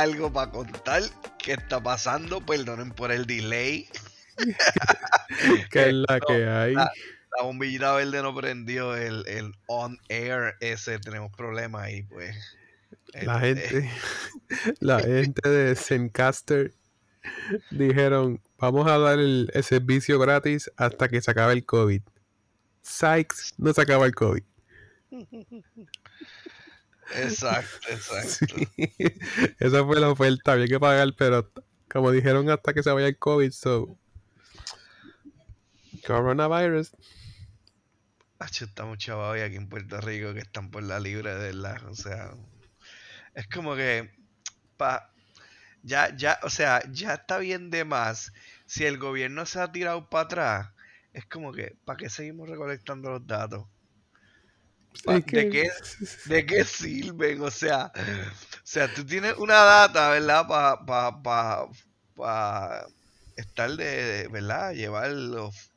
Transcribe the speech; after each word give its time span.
algo 0.00 0.32
para 0.32 0.50
contar 0.50 1.02
que 1.38 1.52
está 1.52 1.82
pasando. 1.82 2.44
Perdonen 2.44 2.90
por 2.90 3.12
el 3.12 3.26
delay. 3.26 3.88
que 5.70 5.88
es 5.88 5.92
la 5.92 6.20
que 6.20 6.48
hay. 6.48 6.74
La, 6.74 6.90
bombillita 7.42 7.92
verde 7.94 8.22
no 8.22 8.34
prendió 8.34 8.96
el, 8.96 9.24
el 9.26 9.54
on 9.66 9.98
air 10.08 10.56
ese. 10.60 10.98
Tenemos 10.98 11.30
problemas 11.32 11.82
ahí, 11.82 12.02
pues. 12.02 12.36
La 13.22 13.46
este, 13.46 13.68
gente, 13.68 13.90
la 14.80 15.00
gente 15.00 15.48
de 15.48 15.74
Zencaster 15.74 16.72
dijeron, 17.70 18.40
vamos 18.58 18.88
a 18.88 18.98
dar 18.98 19.18
el, 19.18 19.50
servicio 19.62 20.18
gratis 20.18 20.70
hasta 20.76 21.08
que 21.08 21.20
se 21.20 21.30
acabe 21.30 21.54
el 21.54 21.64
COVID. 21.64 22.02
Sykes, 22.82 23.54
no 23.58 23.72
se 23.72 23.82
acaba 23.82 24.06
el 24.06 24.14
COVID. 24.14 24.42
Exacto, 27.16 27.88
exacto. 27.90 28.54
Esa 29.58 29.84
fue 29.84 30.00
la 30.00 30.10
oferta, 30.10 30.52
había 30.52 30.66
que 30.66 30.80
pagar, 30.80 31.14
pero 31.16 31.50
como 31.88 32.10
dijeron 32.10 32.48
hasta 32.50 32.72
que 32.72 32.82
se 32.82 32.90
vaya 32.92 33.08
el 33.08 33.18
COVID, 33.18 33.50
so 33.50 33.98
coronavirus. 36.06 36.92
Estamos 38.40 38.98
chavos 38.98 39.38
aquí 39.38 39.56
en 39.56 39.68
Puerto 39.68 40.00
Rico 40.00 40.32
que 40.32 40.40
están 40.40 40.70
por 40.70 40.82
la 40.82 40.98
libre 40.98 41.34
de 41.34 41.52
la, 41.52 41.80
o 41.88 41.94
sea, 41.94 42.32
es 43.34 43.46
como 43.48 43.76
que 43.76 44.10
pa, 44.76 45.12
ya, 45.82 46.14
ya, 46.16 46.38
o 46.42 46.50
sea, 46.50 46.82
ya 46.90 47.14
está 47.14 47.38
bien 47.38 47.70
de 47.70 47.84
más. 47.84 48.32
Si 48.66 48.84
el 48.84 48.98
gobierno 48.98 49.44
se 49.46 49.60
ha 49.60 49.70
tirado 49.72 50.08
para 50.08 50.24
atrás, 50.24 50.70
es 51.12 51.26
como 51.26 51.52
que, 51.52 51.76
¿para 51.84 51.96
qué 51.98 52.08
seguimos 52.08 52.48
recolectando 52.48 53.10
los 53.10 53.26
datos? 53.26 53.66
¿De, 55.06 55.22
qué, 55.24 55.70
¿De 56.26 56.46
qué 56.46 56.64
sirven? 56.64 57.42
O 57.42 57.50
sea, 57.50 57.92
o 57.94 58.60
sea, 58.62 58.92
tú 58.92 59.04
tienes 59.04 59.36
una 59.38 59.54
data, 59.54 60.10
¿verdad? 60.10 60.46
Para 60.46 60.84
pa, 60.84 61.22
pa, 61.22 61.68
pa 62.14 62.86
estar 63.36 63.70
de, 63.70 64.28
¿verdad? 64.28 64.72
Llevar 64.72 65.10
los, 65.10 65.70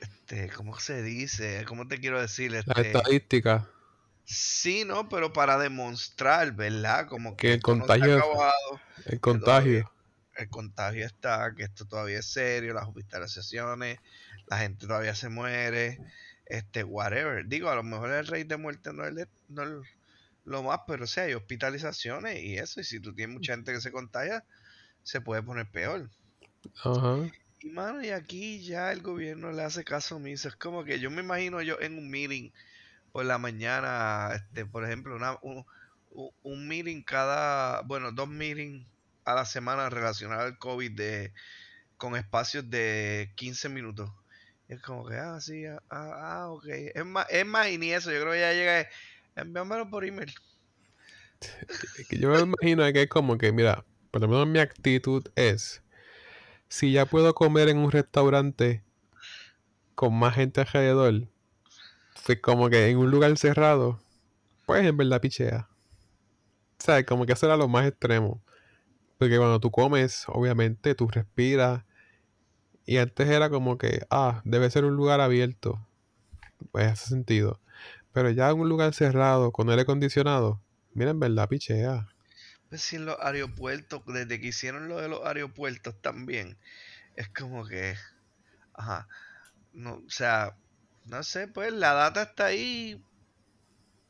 este, 0.00 0.48
¿cómo 0.50 0.78
se 0.78 1.02
dice? 1.02 1.64
¿Cómo 1.68 1.86
te 1.86 2.00
quiero 2.00 2.20
decir? 2.20 2.54
Este, 2.54 2.72
La 2.74 2.80
estadística. 2.80 3.68
Sí, 4.24 4.84
no, 4.84 5.08
pero 5.08 5.32
para 5.32 5.58
demostrar, 5.58 6.52
¿verdad? 6.52 7.06
Como 7.06 7.36
que, 7.36 7.54
el 7.54 7.62
contagio. 7.62 8.22
el 9.04 9.20
contagio. 9.20 9.92
el 10.36 10.48
contagio 10.48 11.04
está, 11.04 11.54
que 11.54 11.64
esto 11.64 11.86
todavía 11.86 12.20
es 12.20 12.26
serio, 12.32 12.72
las 12.72 12.88
hospitalizaciones, 12.88 13.98
la 14.46 14.58
gente 14.58 14.86
todavía 14.86 15.14
se 15.14 15.28
muere, 15.28 15.98
este, 16.52 16.84
whatever. 16.84 17.46
Digo, 17.46 17.70
a 17.70 17.74
lo 17.74 17.82
mejor 17.82 18.10
el 18.10 18.26
rey 18.26 18.44
de 18.44 18.58
muerte 18.58 18.92
no 18.92 19.06
es, 19.06 19.26
no 19.48 19.82
lo 20.44 20.62
más, 20.62 20.80
pero 20.86 21.06
sí 21.06 21.20
hay 21.20 21.32
hospitalizaciones 21.32 22.42
y 22.42 22.58
eso, 22.58 22.80
y 22.80 22.84
si 22.84 23.00
tú 23.00 23.14
tienes 23.14 23.34
mucha 23.34 23.54
gente 23.54 23.72
que 23.72 23.80
se 23.80 23.90
contagia, 23.90 24.44
se 25.02 25.22
puede 25.22 25.42
poner 25.42 25.70
peor. 25.70 26.10
Ajá. 26.84 27.30
Y 27.60 27.70
mano, 27.70 28.04
y 28.04 28.10
aquí 28.10 28.62
ya 28.62 28.92
el 28.92 29.00
gobierno 29.00 29.50
le 29.50 29.62
hace 29.62 29.82
caso 29.82 30.16
omiso. 30.16 30.48
Es 30.48 30.56
como 30.56 30.84
que 30.84 31.00
yo 31.00 31.10
me 31.10 31.22
imagino 31.22 31.62
yo 31.62 31.80
en 31.80 31.96
un 31.96 32.10
meeting 32.10 32.50
por 33.12 33.24
la 33.24 33.38
mañana, 33.38 34.32
este, 34.34 34.66
por 34.66 34.84
ejemplo, 34.84 35.16
una, 35.16 35.38
un, 35.40 35.64
un 36.42 36.68
meeting 36.68 37.02
cada, 37.02 37.80
bueno, 37.82 38.12
dos 38.12 38.28
meetings 38.28 38.86
a 39.24 39.34
la 39.34 39.46
semana 39.46 39.88
relacionados 39.88 40.44
al 40.44 40.58
COVID 40.58 40.92
de, 40.92 41.32
con 41.96 42.14
espacios 42.14 42.68
de 42.68 43.32
15 43.36 43.70
minutos. 43.70 44.10
Es 44.72 44.82
como 44.82 45.06
que, 45.06 45.16
ah, 45.16 45.40
sí, 45.40 45.64
ah, 45.66 45.82
ah, 45.90 46.12
ah, 46.16 46.48
ok. 46.50 46.66
Es 46.94 47.04
más, 47.04 47.26
es 47.30 47.46
más, 47.46 47.68
y 47.68 47.78
ni 47.78 47.92
eso, 47.92 48.10
yo 48.10 48.20
creo 48.20 48.32
que 48.32 48.40
ya 48.40 48.52
llega, 48.52 48.88
envíamelo 49.36 49.88
por 49.88 50.04
email. 50.04 50.32
Yo 52.10 52.30
me 52.30 52.40
imagino 52.40 52.92
que 52.92 53.02
es 53.02 53.08
como 53.08 53.36
que, 53.36 53.50
mira, 53.50 53.84
por 54.10 54.20
lo 54.20 54.28
menos 54.28 54.46
mi 54.46 54.60
actitud 54.60 55.26
es, 55.34 55.82
si 56.68 56.92
ya 56.92 57.06
puedo 57.06 57.34
comer 57.34 57.68
en 57.68 57.78
un 57.78 57.90
restaurante 57.90 58.84
con 59.94 60.14
más 60.14 60.36
gente 60.36 60.60
alrededor, 60.60 61.28
pues 62.24 62.40
como 62.40 62.70
que 62.70 62.88
en 62.88 62.98
un 62.98 63.10
lugar 63.10 63.36
cerrado, 63.36 64.00
pues 64.66 64.86
en 64.86 64.96
verdad 64.96 65.20
pichea. 65.20 65.68
O 66.78 66.84
sea, 66.84 67.04
como 67.04 67.26
que 67.26 67.32
eso 67.32 67.46
era 67.46 67.56
lo 67.56 67.68
más 67.68 67.86
extremo. 67.86 68.42
Porque 69.18 69.36
cuando 69.36 69.60
tú 69.60 69.70
comes, 69.70 70.24
obviamente 70.28 70.94
tú 70.94 71.08
respiras. 71.08 71.84
Y 72.84 72.98
antes 72.98 73.28
era 73.28 73.50
como 73.50 73.78
que, 73.78 74.06
ah, 74.10 74.42
debe 74.44 74.70
ser 74.70 74.84
un 74.84 74.96
lugar 74.96 75.20
abierto. 75.20 75.86
Pues 76.70 76.86
hace 76.86 77.08
sentido. 77.08 77.60
Pero 78.12 78.30
ya 78.30 78.50
en 78.50 78.60
un 78.60 78.68
lugar 78.68 78.92
cerrado, 78.94 79.52
con 79.52 79.70
aire 79.70 79.82
acondicionado, 79.82 80.60
mira, 80.92 81.10
en 81.10 81.20
verdad 81.20 81.48
pichea. 81.48 82.08
Pues 82.68 82.82
si 82.82 82.96
en 82.96 83.06
los 83.06 83.16
aeropuertos, 83.20 84.02
desde 84.06 84.40
que 84.40 84.48
hicieron 84.48 84.88
lo 84.88 85.00
de 85.00 85.08
los 85.08 85.24
aeropuertos 85.24 86.00
también, 86.00 86.58
es 87.16 87.28
como 87.28 87.66
que, 87.66 87.96
ajá, 88.74 89.08
no, 89.72 89.94
o 89.94 90.10
sea, 90.10 90.56
no 91.06 91.22
sé, 91.22 91.48
pues 91.48 91.72
la 91.72 91.92
data 91.92 92.22
está 92.22 92.46
ahí, 92.46 93.02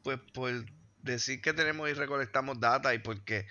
pues 0.02 0.18
por 0.32 0.64
decir 1.02 1.40
que 1.40 1.52
tenemos 1.52 1.90
y 1.90 1.94
recolectamos 1.94 2.60
data 2.60 2.94
y 2.94 2.98
porque 2.98 3.46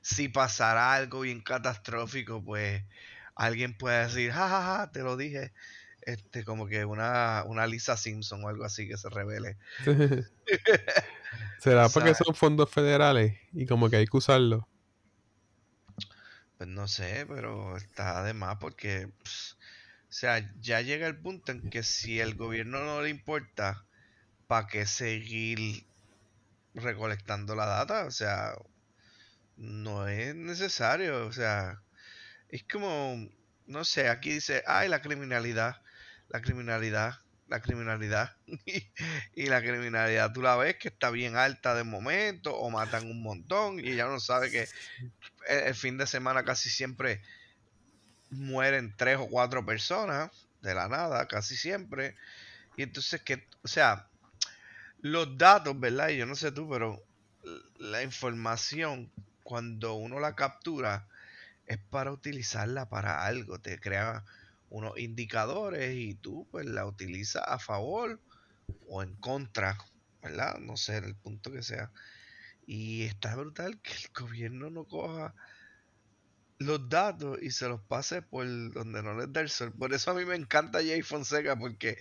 si 0.00 0.28
pasara 0.28 0.94
algo 0.94 1.20
bien 1.20 1.40
catastrófico, 1.40 2.42
pues 2.42 2.82
alguien 3.36 3.76
puede 3.76 4.04
decir, 4.04 4.32
jajaja, 4.32 4.78
ja, 4.78 4.90
te 4.90 5.02
lo 5.02 5.16
dije. 5.16 5.52
Este, 6.02 6.44
como 6.44 6.66
que 6.66 6.84
una, 6.84 7.44
una 7.46 7.66
Lisa 7.66 7.96
Simpson 7.96 8.44
o 8.44 8.48
algo 8.48 8.64
así 8.64 8.88
que 8.88 8.96
se 8.96 9.08
revele. 9.08 9.56
¿Será 11.60 11.88
porque 11.88 12.14
son 12.14 12.34
fondos 12.34 12.70
federales 12.70 13.38
y 13.52 13.66
como 13.66 13.88
que 13.90 13.96
hay 13.96 14.06
que 14.06 14.16
usarlo? 14.16 14.68
Pues 16.58 16.68
no 16.68 16.88
sé, 16.88 17.26
pero 17.28 17.76
está 17.76 18.22
de 18.22 18.32
más 18.32 18.56
porque 18.56 19.10
o 20.08 20.18
sea, 20.18 20.50
ya 20.60 20.80
llega 20.80 21.06
el 21.06 21.18
punto 21.18 21.52
en 21.52 21.68
que 21.68 21.82
si 21.82 22.20
el 22.20 22.36
gobierno 22.36 22.82
no 22.84 23.02
le 23.02 23.10
importa, 23.10 23.84
¿para 24.46 24.66
qué 24.66 24.86
seguir 24.86 25.84
recolectando 26.74 27.54
la 27.54 27.66
data? 27.66 28.06
O 28.06 28.10
sea, 28.10 28.54
no 29.56 30.08
es 30.08 30.34
necesario. 30.34 31.26
O 31.26 31.32
sea, 31.32 31.82
es 32.48 32.64
como, 32.64 33.28
no 33.66 33.84
sé, 33.84 34.08
aquí 34.08 34.30
dice, 34.30 34.62
ay, 34.66 34.88
la 34.88 35.02
criminalidad, 35.02 35.82
la 36.28 36.40
criminalidad, 36.40 37.14
la 37.48 37.60
criminalidad. 37.60 38.36
y 39.34 39.46
la 39.46 39.60
criminalidad, 39.60 40.32
tú 40.32 40.42
la 40.42 40.56
ves 40.56 40.76
que 40.76 40.88
está 40.88 41.10
bien 41.10 41.36
alta 41.36 41.74
de 41.74 41.84
momento, 41.84 42.54
o 42.54 42.70
matan 42.70 43.10
un 43.10 43.22
montón, 43.22 43.80
y 43.80 43.94
ya 43.94 44.06
uno 44.06 44.20
sabe 44.20 44.50
que 44.50 44.68
el 45.48 45.74
fin 45.74 45.98
de 45.98 46.06
semana 46.06 46.44
casi 46.44 46.70
siempre 46.70 47.22
mueren 48.30 48.94
tres 48.96 49.18
o 49.18 49.28
cuatro 49.28 49.64
personas 49.64 50.30
de 50.62 50.74
la 50.74 50.88
nada, 50.88 51.26
casi 51.28 51.56
siempre. 51.56 52.16
Y 52.76 52.82
entonces 52.82 53.22
que, 53.22 53.46
o 53.62 53.68
sea, 53.68 54.08
los 55.00 55.38
datos, 55.38 55.78
¿verdad? 55.78 56.08
Y 56.08 56.16
yo 56.16 56.26
no 56.26 56.34
sé 56.34 56.52
tú, 56.52 56.68
pero 56.68 57.02
la 57.78 58.02
información, 58.02 59.10
cuando 59.42 59.94
uno 59.94 60.18
la 60.18 60.34
captura, 60.34 61.06
es 61.66 61.78
para 61.78 62.12
utilizarla 62.12 62.88
para 62.88 63.26
algo. 63.26 63.58
Te 63.60 63.78
crea 63.78 64.24
unos 64.70 64.98
indicadores 64.98 65.94
y 65.94 66.14
tú 66.14 66.46
pues 66.50 66.66
la 66.66 66.86
utilizas 66.86 67.42
a 67.46 67.58
favor 67.58 68.20
o 68.88 69.02
en 69.02 69.14
contra, 69.16 69.78
¿verdad? 70.22 70.58
No 70.58 70.76
sé, 70.76 70.98
el 70.98 71.14
punto 71.14 71.52
que 71.52 71.62
sea. 71.62 71.90
Y 72.66 73.02
está 73.04 73.36
brutal 73.36 73.80
que 73.80 73.92
el 73.92 74.10
gobierno 74.14 74.70
no 74.70 74.84
coja 74.84 75.34
los 76.58 76.88
datos 76.88 77.38
y 77.42 77.50
se 77.50 77.68
los 77.68 77.80
pase 77.82 78.22
por 78.22 78.46
donde 78.72 79.02
no 79.02 79.14
les 79.14 79.32
da 79.32 79.42
el 79.42 79.50
sol. 79.50 79.72
Por 79.72 79.92
eso 79.92 80.10
a 80.10 80.14
mí 80.14 80.24
me 80.24 80.36
encanta 80.36 80.78
Jay 80.78 81.02
Fonseca, 81.02 81.56
porque 81.56 81.98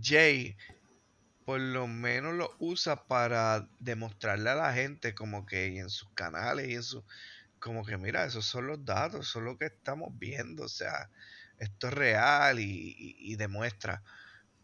Jay 0.00 0.56
por 1.44 1.60
lo 1.60 1.86
menos 1.86 2.34
lo 2.34 2.54
usa 2.58 3.08
para 3.08 3.68
demostrarle 3.80 4.50
a 4.50 4.54
la 4.54 4.72
gente 4.72 5.14
como 5.14 5.46
que 5.46 5.78
en 5.78 5.90
sus 5.90 6.08
canales 6.10 6.68
y 6.68 6.74
en 6.74 6.82
su 6.82 7.04
como 7.60 7.84
que 7.84 7.98
mira, 7.98 8.24
esos 8.24 8.46
son 8.46 8.66
los 8.66 8.84
datos, 8.84 9.28
son 9.28 9.44
lo 9.44 9.56
que 9.56 9.66
estamos 9.66 10.18
viendo, 10.18 10.64
o 10.64 10.68
sea, 10.68 11.10
esto 11.58 11.88
es 11.88 11.94
real 11.94 12.58
y, 12.58 13.36
demuestra. 13.36 14.02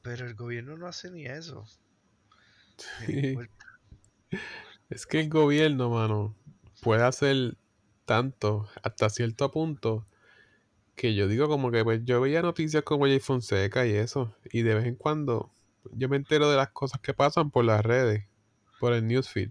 Pero 0.02 0.26
el 0.26 0.34
gobierno 0.34 0.76
no 0.76 0.86
hace 0.86 1.10
ni 1.10 1.26
eso. 1.26 1.64
Es 4.88 5.04
que 5.04 5.18
el 5.18 5.28
gobierno, 5.28 5.90
mano, 5.90 6.36
puede 6.80 7.02
hacer 7.02 7.56
tanto, 8.04 8.68
hasta 8.84 9.10
cierto 9.10 9.50
punto, 9.50 10.06
que 10.94 11.16
yo 11.16 11.26
digo 11.26 11.48
como 11.48 11.72
que 11.72 11.82
pues 11.82 12.04
yo 12.04 12.20
veía 12.20 12.40
noticias 12.40 12.84
como 12.84 13.06
Jay 13.06 13.18
Fonseca 13.18 13.84
y 13.84 13.94
eso, 13.94 14.36
y 14.52 14.62
de 14.62 14.74
vez 14.76 14.86
en 14.86 14.94
cuando 14.94 15.50
yo 15.92 16.08
me 16.08 16.16
entero 16.16 16.48
de 16.48 16.56
las 16.56 16.70
cosas 16.70 17.00
que 17.00 17.14
pasan 17.14 17.50
por 17.50 17.64
las 17.64 17.84
redes, 17.84 18.28
por 18.78 18.92
el 18.92 19.08
newsfeed. 19.08 19.50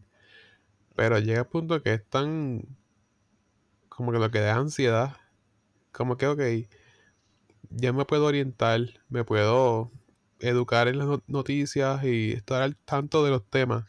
Pero 0.95 1.19
llega 1.19 1.42
el 1.42 1.47
punto 1.47 1.81
que 1.83 1.95
es 1.95 2.06
tan 2.06 2.63
como 3.95 4.12
que 4.12 4.19
lo 4.19 4.31
que 4.31 4.39
da 4.39 4.56
ansiedad, 4.56 5.18
como 5.92 6.18
que 6.18 6.27
ok, 6.27 6.42
ya 7.69 7.94
me 7.94 8.06
puedo 8.06 8.25
orientar, 8.25 8.81
me 9.09 9.24
puedo 9.24 9.92
educar 10.39 10.88
en 10.88 10.97
las 11.00 11.19
noticias 11.27 12.03
y 12.03 12.33
estar 12.33 12.62
al 12.62 12.75
tanto 12.75 13.24
de 13.24 13.31
los 13.31 13.50
temas. 13.50 13.86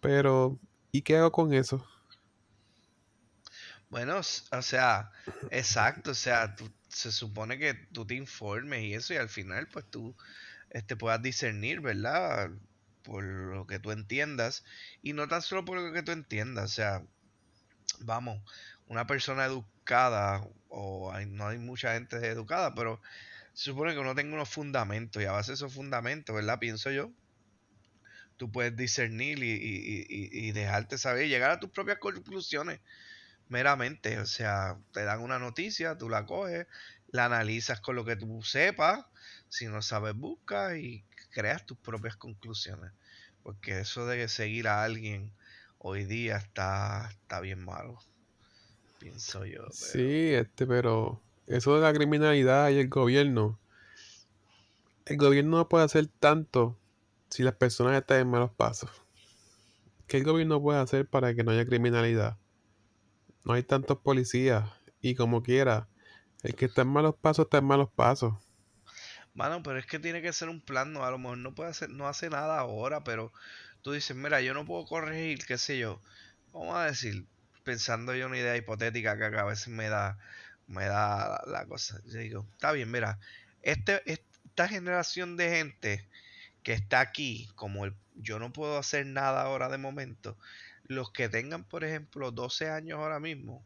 Pero, 0.00 0.58
¿y 0.92 1.02
qué 1.02 1.16
hago 1.16 1.32
con 1.32 1.52
eso? 1.52 1.86
Bueno, 3.90 4.18
o 4.18 4.62
sea, 4.62 5.10
exacto, 5.50 6.10
o 6.10 6.14
sea, 6.14 6.54
se 6.88 7.10
supone 7.10 7.58
que 7.58 7.74
tú 7.74 8.06
te 8.06 8.14
informes 8.14 8.82
y 8.82 8.94
eso 8.94 9.14
y 9.14 9.16
al 9.16 9.28
final 9.30 9.66
pues 9.68 9.86
tú 9.90 10.14
este, 10.70 10.96
puedas 10.96 11.22
discernir, 11.22 11.80
¿verdad? 11.80 12.50
Por 13.02 13.24
lo 13.24 13.66
que 13.66 13.78
tú 13.78 13.90
entiendas 13.90 14.64
y 15.02 15.14
no 15.14 15.26
tan 15.28 15.40
solo 15.42 15.64
por 15.64 15.78
lo 15.78 15.92
que 15.92 16.02
tú 16.02 16.12
entiendas, 16.12 16.64
o 16.70 16.74
sea, 16.74 17.02
vamos, 18.00 18.42
una 18.88 19.06
persona 19.06 19.46
educada 19.46 20.42
o 20.68 21.12
no 21.28 21.48
hay 21.48 21.58
mucha 21.58 21.94
gente 21.94 22.16
educada, 22.28 22.74
pero 22.74 23.00
se 23.54 23.64
supone 23.72 23.94
que 23.94 24.00
uno 24.00 24.14
tenga 24.16 24.34
unos 24.34 24.50
fundamentos 24.50 25.22
y 25.22 25.26
a 25.26 25.32
base 25.32 25.52
de 25.52 25.56
esos 25.56 25.74
fundamentos, 25.74 26.34
¿verdad? 26.34 26.58
Pienso 26.60 26.90
yo, 26.90 27.12
tú 28.36 28.50
puedes 28.50 28.76
discernir 28.76 29.42
y, 29.42 29.50
y- 29.50 30.06
y- 30.08 30.48
y 30.48 30.52
dejarte 30.52 30.98
saber 30.98 31.26
y 31.26 31.28
llegar 31.28 31.50
a 31.50 31.60
tus 31.60 31.70
propias 31.70 31.98
conclusiones 31.98 32.80
meramente. 33.48 34.18
O 34.20 34.26
sea, 34.26 34.78
te 34.92 35.04
dan 35.04 35.20
una 35.22 35.38
noticia, 35.40 35.98
tú 35.98 36.08
la 36.10 36.26
coges, 36.26 36.66
la 37.08 37.26
analizas 37.26 37.80
con 37.82 37.96
lo 37.96 38.04
que 38.06 38.16
tú 38.16 38.42
sepas, 38.42 39.04
si 39.48 39.66
no 39.68 39.82
sabes, 39.82 40.14
buscas 40.14 40.76
y 40.78 41.06
creas 41.32 41.66
tus 41.66 41.78
propias 41.80 42.16
conclusiones. 42.16 42.92
Porque 43.42 43.80
eso 43.80 44.06
de 44.06 44.28
seguir 44.28 44.68
a 44.68 44.84
alguien 44.84 45.34
hoy 45.78 46.04
día 46.06 46.36
está, 46.38 47.08
está 47.12 47.40
bien 47.40 47.64
malo, 47.64 47.98
pienso 48.98 49.44
yo. 49.44 49.62
Pero 49.62 49.72
Sí, 49.72 50.34
este, 50.34 50.66
pero 50.66 51.20
eso 51.46 51.74
de 51.74 51.82
la 51.82 51.92
criminalidad 51.92 52.70
y 52.70 52.78
el 52.78 52.88
gobierno, 52.88 53.58
el 55.06 55.16
gobierno 55.16 55.58
no 55.58 55.68
puede 55.68 55.84
hacer 55.84 56.08
tanto 56.20 56.78
si 57.30 57.42
las 57.42 57.54
personas 57.54 57.98
están 57.98 58.20
en 58.20 58.30
malos 58.30 58.50
pasos. 58.52 58.90
¿Qué 60.06 60.18
el 60.18 60.24
gobierno 60.24 60.60
puede 60.60 60.80
hacer 60.80 61.06
para 61.06 61.34
que 61.34 61.44
no 61.44 61.50
haya 61.50 61.66
criminalidad? 61.66 62.38
No 63.44 63.54
hay 63.54 63.62
tantos 63.62 63.98
policías 63.98 64.70
y 65.00 65.14
como 65.14 65.42
quiera, 65.42 65.88
el 66.42 66.54
que 66.54 66.66
está 66.66 66.82
en 66.82 66.88
malos 66.88 67.14
pasos 67.14 67.44
está 67.46 67.58
en 67.58 67.64
malos 67.64 67.88
pasos. 67.94 68.34
Mano, 69.34 69.62
pero 69.62 69.78
es 69.78 69.86
que 69.86 69.98
tiene 69.98 70.20
que 70.20 70.32
ser 70.32 70.48
un 70.48 70.60
plan, 70.60 70.92
no, 70.92 71.04
a 71.04 71.10
lo 71.10 71.18
mejor 71.18 71.38
no 71.38 71.54
puede 71.54 71.70
hacer, 71.70 71.90
no 71.90 72.08
hace 72.08 72.28
nada 72.28 72.58
ahora, 72.58 73.04
pero 73.04 73.32
tú 73.82 73.92
dices, 73.92 74.16
mira, 74.16 74.40
yo 74.40 74.54
no 74.54 74.64
puedo 74.64 74.84
corregir, 74.84 75.44
qué 75.46 75.58
sé 75.58 75.78
yo. 75.78 76.00
Vamos 76.52 76.74
a 76.74 76.86
decir, 76.86 77.26
pensando 77.68 78.14
yo 78.14 78.28
una 78.28 78.38
idea 78.38 78.56
hipotética 78.56 79.18
que 79.18 79.26
a 79.26 79.44
veces 79.44 79.68
me 79.68 79.90
da, 79.90 80.16
me 80.68 80.86
da 80.86 81.42
la, 81.46 81.66
cosa. 81.66 82.00
Yo 82.06 82.18
digo, 82.18 82.46
está 82.54 82.72
bien, 82.72 82.90
mira, 82.90 83.18
este, 83.60 84.00
esta 84.10 84.68
generación 84.68 85.36
de 85.36 85.50
gente 85.50 86.08
que 86.62 86.72
está 86.72 87.00
aquí, 87.00 87.46
como 87.56 87.84
el, 87.84 87.94
yo 88.14 88.38
no 88.38 88.54
puedo 88.54 88.78
hacer 88.78 89.04
nada 89.04 89.42
ahora 89.42 89.68
de 89.68 89.76
momento, 89.76 90.38
los 90.84 91.12
que 91.12 91.28
tengan, 91.28 91.62
por 91.62 91.84
ejemplo, 91.84 92.30
12 92.30 92.70
años 92.70 93.00
ahora 93.00 93.20
mismo, 93.20 93.62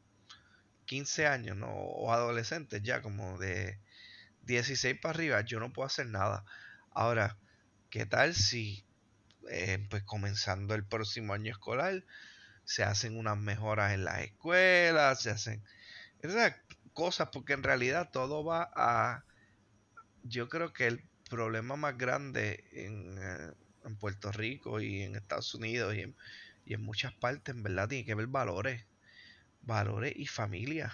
15 0.87 1.29
años, 1.29 1.57
¿no? 1.57 1.73
O 1.73 2.13
adolescentes 2.13 2.83
ya, 2.83 3.03
como 3.03 3.39
de 3.39 3.79
16 4.47 4.99
para 5.01 5.15
arriba, 5.15 5.41
yo 5.43 5.61
no 5.61 5.73
puedo 5.73 5.87
hacer 5.87 6.09
nada. 6.09 6.45
Ahora, 6.91 7.39
¿qué 7.89 8.05
tal 8.05 8.35
si, 8.35 8.85
eh, 9.49 9.87
pues 9.89 10.03
comenzando 10.03 10.75
el 10.75 10.85
próximo 10.85 11.35
año 11.35 11.53
escolar, 11.53 12.03
se 12.65 12.85
hacen 12.85 13.17
unas 13.19 13.39
mejoras 13.39 13.93
en 13.95 14.05
las 14.05 14.21
escuelas, 14.23 15.23
se 15.23 15.31
hacen 15.31 15.65
esas 16.21 16.57
cosas, 16.95 17.31
porque 17.33 17.55
en 17.55 17.63
realidad 17.65 18.11
todo 18.13 18.45
va 18.45 18.71
a, 18.77 19.27
yo 20.23 20.49
creo 20.49 20.73
que 20.73 20.87
el 20.87 21.09
problema 21.29 21.77
más 21.77 21.97
grande 21.99 22.65
en, 22.73 23.19
eh, 23.19 23.53
en 23.85 23.97
Puerto 23.99 24.31
Rico 24.33 24.81
y 24.81 25.03
en 25.03 25.17
Estados 25.17 25.55
Unidos 25.55 25.95
y 25.95 26.01
en, 26.03 26.17
y 26.65 26.75
en 26.75 26.83
muchas 26.83 27.15
partes, 27.15 27.55
en 27.55 27.63
verdad, 27.63 27.89
tiene 27.89 28.05
que 28.05 28.15
ver 28.15 28.27
valores, 28.29 28.87
valores 29.63 30.15
y 30.17 30.27
familia. 30.27 30.93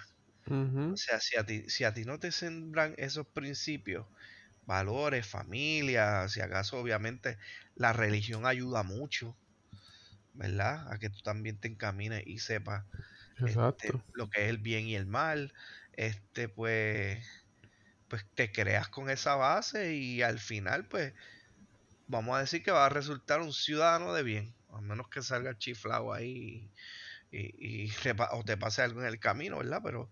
O 0.93 0.97
sea, 0.97 1.19
si 1.19 1.37
a 1.37 1.45
ti, 1.45 1.69
si 1.69 1.83
a 1.85 1.93
ti 1.93 2.05
no 2.05 2.19
te 2.19 2.31
sembran 2.31 2.95
esos 2.97 3.27
principios, 3.27 4.07
valores, 4.63 5.27
familia, 5.27 6.27
si 6.29 6.41
acaso 6.41 6.79
obviamente 6.79 7.37
la 7.75 7.93
religión 7.93 8.45
ayuda 8.47 8.83
mucho, 8.83 9.37
¿verdad? 10.39 10.91
A 10.93 10.99
que 10.99 11.11
tú 11.11 11.19
también 11.23 11.59
te 11.61 11.69
encamines 11.69 12.23
y 12.27 12.39
sepas 12.39 12.85
este, 13.43 13.91
lo 14.13 14.29
que 14.29 14.43
es 14.45 14.49
el 14.49 14.59
bien 14.59 14.87
y 14.87 14.95
el 14.95 15.07
mal, 15.07 15.53
este, 15.93 16.49
pues, 16.49 17.25
pues 18.07 18.25
te 18.35 18.51
creas 18.51 18.89
con 18.89 19.09
esa 19.09 19.35
base 19.35 19.93
y 19.95 20.21
al 20.23 20.39
final, 20.39 20.87
pues, 20.89 21.13
vamos 22.07 22.37
a 22.37 22.41
decir 22.41 22.63
que 22.63 22.71
va 22.71 22.85
a 22.87 22.89
resultar 22.89 23.41
un 23.41 23.53
ciudadano 23.53 24.13
de 24.13 24.23
bien, 24.23 24.57
a 24.69 24.81
menos 24.81 25.09
que 25.09 25.21
salga 25.23 25.57
chiflado 25.57 26.13
ahí 26.13 26.73
y, 27.31 27.87
y- 27.87 27.91
o 28.31 28.43
te 28.45 28.57
pase 28.57 28.81
algo 28.83 29.01
en 29.01 29.07
el 29.07 29.19
camino, 29.19 29.59
¿verdad? 29.59 29.81
Pero, 29.83 30.09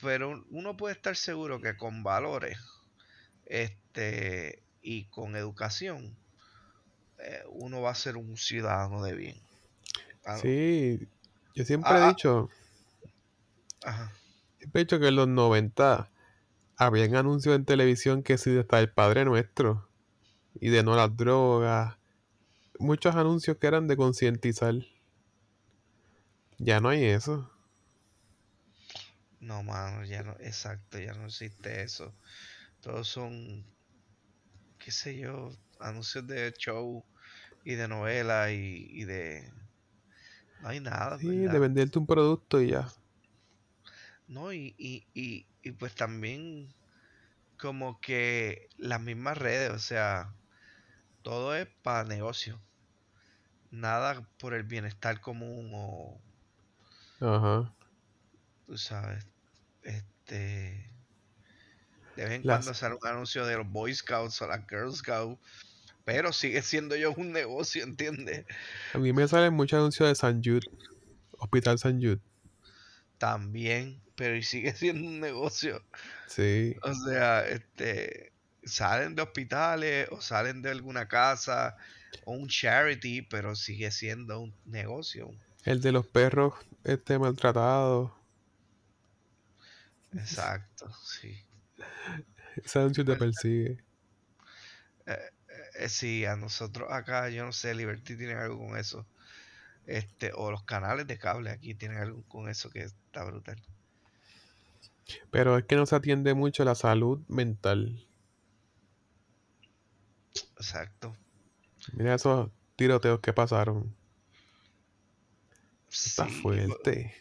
pero 0.00 0.44
uno 0.50 0.76
puede 0.76 0.94
estar 0.94 1.16
seguro 1.16 1.60
que 1.60 1.76
con 1.76 2.02
valores, 2.02 2.58
este, 3.44 4.64
y 4.80 5.08
con 5.10 5.36
educación, 5.36 6.18
eh, 7.18 7.42
uno 7.50 7.80
va 7.80 7.90
a 7.90 7.94
ser 7.94 8.16
un 8.16 8.36
ciudadano 8.36 9.02
de 9.02 9.14
bien. 9.14 9.36
Sí, 10.40 11.08
yo 11.54 11.64
siempre 11.64 11.92
he 11.92 11.96
ah, 11.96 12.06
ah, 12.06 12.08
dicho, 12.10 12.50
ajá. 13.82 14.12
siempre 14.58 14.82
he 14.82 14.84
dicho 14.84 15.00
que 15.00 15.08
en 15.08 15.16
los 15.16 15.28
90 15.28 16.10
habían 16.76 17.16
anuncios 17.16 17.56
en 17.56 17.64
televisión 17.64 18.22
que 18.22 18.36
sí 18.36 18.56
hasta 18.58 18.78
el 18.78 18.92
Padre 18.92 19.24
Nuestro 19.24 19.88
y 20.60 20.68
de 20.68 20.82
no 20.82 20.94
las 20.96 21.16
drogas, 21.16 21.96
muchos 22.78 23.16
anuncios 23.16 23.56
que 23.56 23.66
eran 23.66 23.86
de 23.86 23.96
concientizar. 23.96 24.74
Ya 26.58 26.80
no 26.80 26.88
hay 26.88 27.04
eso. 27.04 27.50
No, 29.40 29.62
mano, 29.62 30.04
ya 30.04 30.22
no, 30.22 30.32
exacto, 30.40 30.98
ya 30.98 31.14
no 31.14 31.26
existe 31.26 31.82
eso. 31.82 32.12
Todos 32.80 33.08
son, 33.08 33.64
qué 34.78 34.90
sé 34.90 35.16
yo, 35.16 35.52
anuncios 35.80 36.26
de 36.26 36.52
show 36.58 37.04
y 37.64 37.74
de 37.76 37.88
novela 37.88 38.52
y, 38.52 38.88
y 38.90 39.04
de... 39.04 39.52
No 40.60 40.68
hay 40.68 40.80
nada, 40.80 41.18
Sí, 41.18 41.46
de 41.48 41.58
¿verdad? 41.58 41.58
venderte 41.58 41.98
un 41.98 42.06
producto 42.06 42.60
y 42.62 42.68
ya. 42.70 42.88
No, 44.28 44.52
y, 44.52 44.74
y, 44.78 45.06
y, 45.14 45.46
y 45.62 45.72
pues 45.72 45.94
también 45.94 46.72
como 47.58 48.00
que 48.00 48.68
las 48.78 49.00
mismas 49.00 49.38
redes, 49.38 49.72
o 49.72 49.78
sea, 49.80 50.34
todo 51.22 51.54
es 51.56 51.68
para 51.82 52.04
negocio. 52.04 52.60
Nada 53.70 54.28
por 54.38 54.52
el 54.52 54.64
bienestar 54.64 55.22
común 55.22 55.70
o, 55.74 56.20
Ajá. 57.20 57.72
tú 58.66 58.76
sabes, 58.78 59.26
este... 59.82 60.92
De 62.16 62.24
vez 62.24 62.32
en 62.34 62.42
Las, 62.42 62.48
cuando 62.48 62.74
sale 62.74 62.96
un 63.00 63.08
anuncio 63.08 63.46
de 63.46 63.56
los 63.56 63.66
Boy 63.70 63.94
Scouts 63.94 64.42
o 64.42 64.46
las 64.46 64.66
Girl 64.68 64.92
Scouts, 64.94 65.40
pero 66.08 66.32
sigue 66.32 66.62
siendo 66.62 66.96
yo 66.96 67.12
un 67.12 67.32
negocio, 67.32 67.84
¿entiendes? 67.84 68.46
a 68.94 68.98
mí 68.98 69.12
me 69.12 69.28
salen 69.28 69.52
muchos 69.52 69.76
anuncios 69.76 70.08
de 70.08 70.14
San 70.14 70.42
Jude, 70.42 70.66
Hospital 71.32 71.78
San 71.78 72.00
Jude. 72.00 72.18
También, 73.18 74.00
pero 74.14 74.40
sigue 74.42 74.72
siendo 74.74 75.06
un 75.06 75.20
negocio. 75.20 75.84
Sí. 76.26 76.74
O 76.80 76.94
sea, 76.94 77.46
este, 77.46 78.32
salen 78.64 79.16
de 79.16 79.22
hospitales 79.22 80.08
o 80.10 80.22
salen 80.22 80.62
de 80.62 80.70
alguna 80.70 81.08
casa 81.08 81.76
o 82.24 82.32
un 82.32 82.48
charity, 82.48 83.20
pero 83.20 83.54
sigue 83.54 83.90
siendo 83.90 84.40
un 84.40 84.54
negocio. 84.64 85.30
El 85.64 85.82
de 85.82 85.92
los 85.92 86.06
perros 86.06 86.54
este 86.84 87.18
maltratados. 87.18 88.12
Exacto, 90.14 90.90
sí. 91.04 91.36
Anuncio 92.74 93.04
te 93.04 93.14
persigue. 93.14 93.84
eh, 95.04 95.32
eh, 95.78 95.88
sí, 95.88 96.24
a 96.26 96.36
nosotros 96.36 96.88
acá, 96.92 97.28
yo 97.30 97.44
no 97.44 97.52
sé, 97.52 97.74
Liberty 97.74 98.16
tiene 98.16 98.34
algo 98.34 98.58
con 98.58 98.76
eso. 98.78 99.06
Este, 99.86 100.32
o 100.34 100.50
los 100.52 100.64
canales 100.64 101.06
de 101.08 101.18
cable 101.18 101.50
aquí 101.50 101.74
tienen 101.74 101.98
algo 101.98 102.24
con 102.28 102.48
eso 102.48 102.70
que 102.70 102.82
está 102.84 103.24
brutal. 103.24 103.62
Pero 105.30 105.56
es 105.56 105.64
que 105.64 105.76
no 105.76 105.86
se 105.86 105.96
atiende 105.96 106.34
mucho 106.34 106.64
la 106.64 106.74
salud 106.74 107.20
mental. 107.28 108.06
Exacto. 110.56 111.16
Mira 111.92 112.14
esos 112.14 112.50
tiroteos 112.76 113.20
que 113.20 113.32
pasaron. 113.34 113.94
Está 116.02 116.26
Sí, 116.26 116.30
fuerte. 116.30 117.14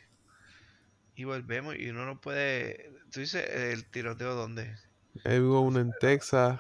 y 1.16 1.24
volvemos 1.26 1.76
y 1.78 1.90
uno 1.90 2.06
no 2.06 2.22
puede. 2.22 2.94
Tú 3.12 3.20
dices 3.22 3.46
el 3.50 3.86
tiroteo 3.90 4.36
dónde? 4.36 4.78
Ahí 5.26 5.40
hubo 5.40 5.62
uno 5.62 5.80
en 5.80 5.94
Texas, 6.00 6.60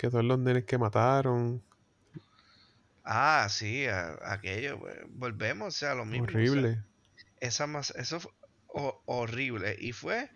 que 0.00 0.10
son 0.10 0.28
los 0.28 0.38
nenes 0.38 0.64
que 0.64 0.78
mataron. 0.78 1.62
Ah, 3.04 3.48
sí, 3.50 3.86
a- 3.86 4.18
aquello. 4.32 4.78
pues, 4.80 4.96
Volvemos, 5.10 5.68
o 5.68 5.78
sea, 5.78 5.94
lo 5.94 6.04
mismo. 6.04 6.38
O 6.38 6.48
sea, 6.48 6.62
Horrible. 6.62 6.82
esa 7.40 7.66
más, 7.66 7.90
eso 7.96 8.20
fue 8.20 8.32
ho- 8.68 9.02
horrible. 9.06 9.76
Y 9.78 9.92
fue 9.92 10.30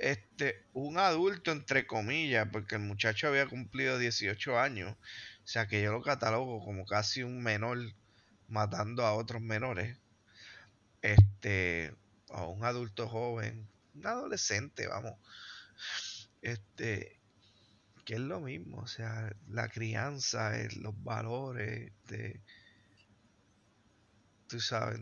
este 0.00 0.64
un 0.72 0.98
adulto, 0.98 1.52
entre 1.52 1.86
comillas, 1.86 2.48
porque 2.52 2.76
el 2.76 2.82
muchacho 2.82 3.28
había 3.28 3.46
cumplido 3.48 3.98
18 3.98 4.58
años. 4.58 4.96
O 5.44 5.48
sea 5.48 5.66
que 5.68 5.82
yo 5.82 5.92
lo 5.92 6.02
catalogo 6.02 6.64
como 6.64 6.86
casi 6.86 7.22
un 7.22 7.42
menor 7.42 7.78
matando 8.48 9.04
a 9.06 9.14
otros 9.14 9.42
menores. 9.42 9.98
Este, 11.02 11.94
o 12.28 12.48
un 12.48 12.64
adulto 12.64 13.08
joven, 13.08 13.68
un 13.94 14.06
adolescente, 14.06 14.86
vamos, 14.86 15.14
este, 16.42 17.19
que 18.10 18.16
es 18.16 18.22
lo 18.22 18.40
mismo, 18.40 18.78
o 18.78 18.88
sea, 18.88 19.32
la 19.46 19.68
crianza, 19.68 20.50
los 20.80 21.00
valores, 21.04 21.92
de, 22.08 22.40
tú 24.48 24.58
sabes, 24.58 24.98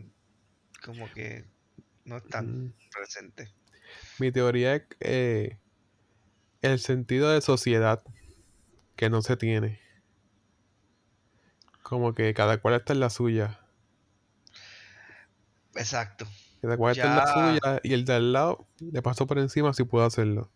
como 0.85 1.11
que 1.11 1.43
no 2.05 2.17
están 2.17 2.75
presentes. 2.93 3.51
Mi 4.19 4.31
teoría 4.31 4.75
es 4.75 4.83
eh, 4.99 5.57
el 6.61 6.77
sentido 6.77 7.31
de 7.31 7.41
sociedad 7.41 8.03
que 8.95 9.09
no 9.09 9.23
se 9.23 9.35
tiene. 9.37 9.79
Como 11.81 12.13
que 12.13 12.35
cada 12.35 12.61
cual 12.61 12.75
está 12.75 12.93
en 12.93 12.99
la 12.99 13.09
suya. 13.09 13.59
Exacto. 15.73 16.27
Cada 16.61 16.77
cual 16.77 16.95
está 16.95 17.09
en 17.09 17.15
la 17.15 17.33
suya 17.33 17.79
y 17.81 17.93
el 17.95 18.05
de 18.05 18.13
al 18.13 18.33
lado 18.33 18.67
le 18.79 19.01
pasó 19.01 19.25
por 19.25 19.39
encima 19.39 19.73
si 19.73 19.83
puedo 19.83 20.05
hacerlo. 20.05 20.51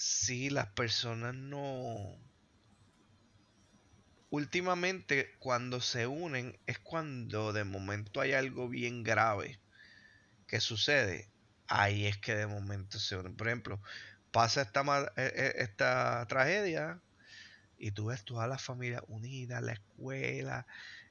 Sí, 0.00 0.48
las 0.48 0.68
personas 0.68 1.34
no... 1.34 2.16
Últimamente 4.30 5.36
cuando 5.38 5.82
se 5.82 6.06
unen 6.06 6.58
es 6.66 6.78
cuando 6.78 7.52
de 7.52 7.64
momento 7.64 8.22
hay 8.22 8.32
algo 8.32 8.66
bien 8.70 9.02
grave 9.02 9.60
que 10.46 10.58
sucede. 10.60 11.28
Ahí 11.68 12.06
es 12.06 12.16
que 12.16 12.34
de 12.34 12.46
momento 12.46 12.98
se 12.98 13.16
unen. 13.18 13.36
Por 13.36 13.48
ejemplo, 13.48 13.78
pasa 14.32 14.62
esta, 14.62 14.82
e, 15.18 15.22
e, 15.22 15.62
esta 15.62 16.24
tragedia 16.28 17.02
y 17.76 17.90
tú 17.90 18.06
ves 18.06 18.24
toda 18.24 18.46
la 18.46 18.58
familia 18.58 19.04
unida, 19.08 19.60
la 19.60 19.72
escuela, 19.72 20.66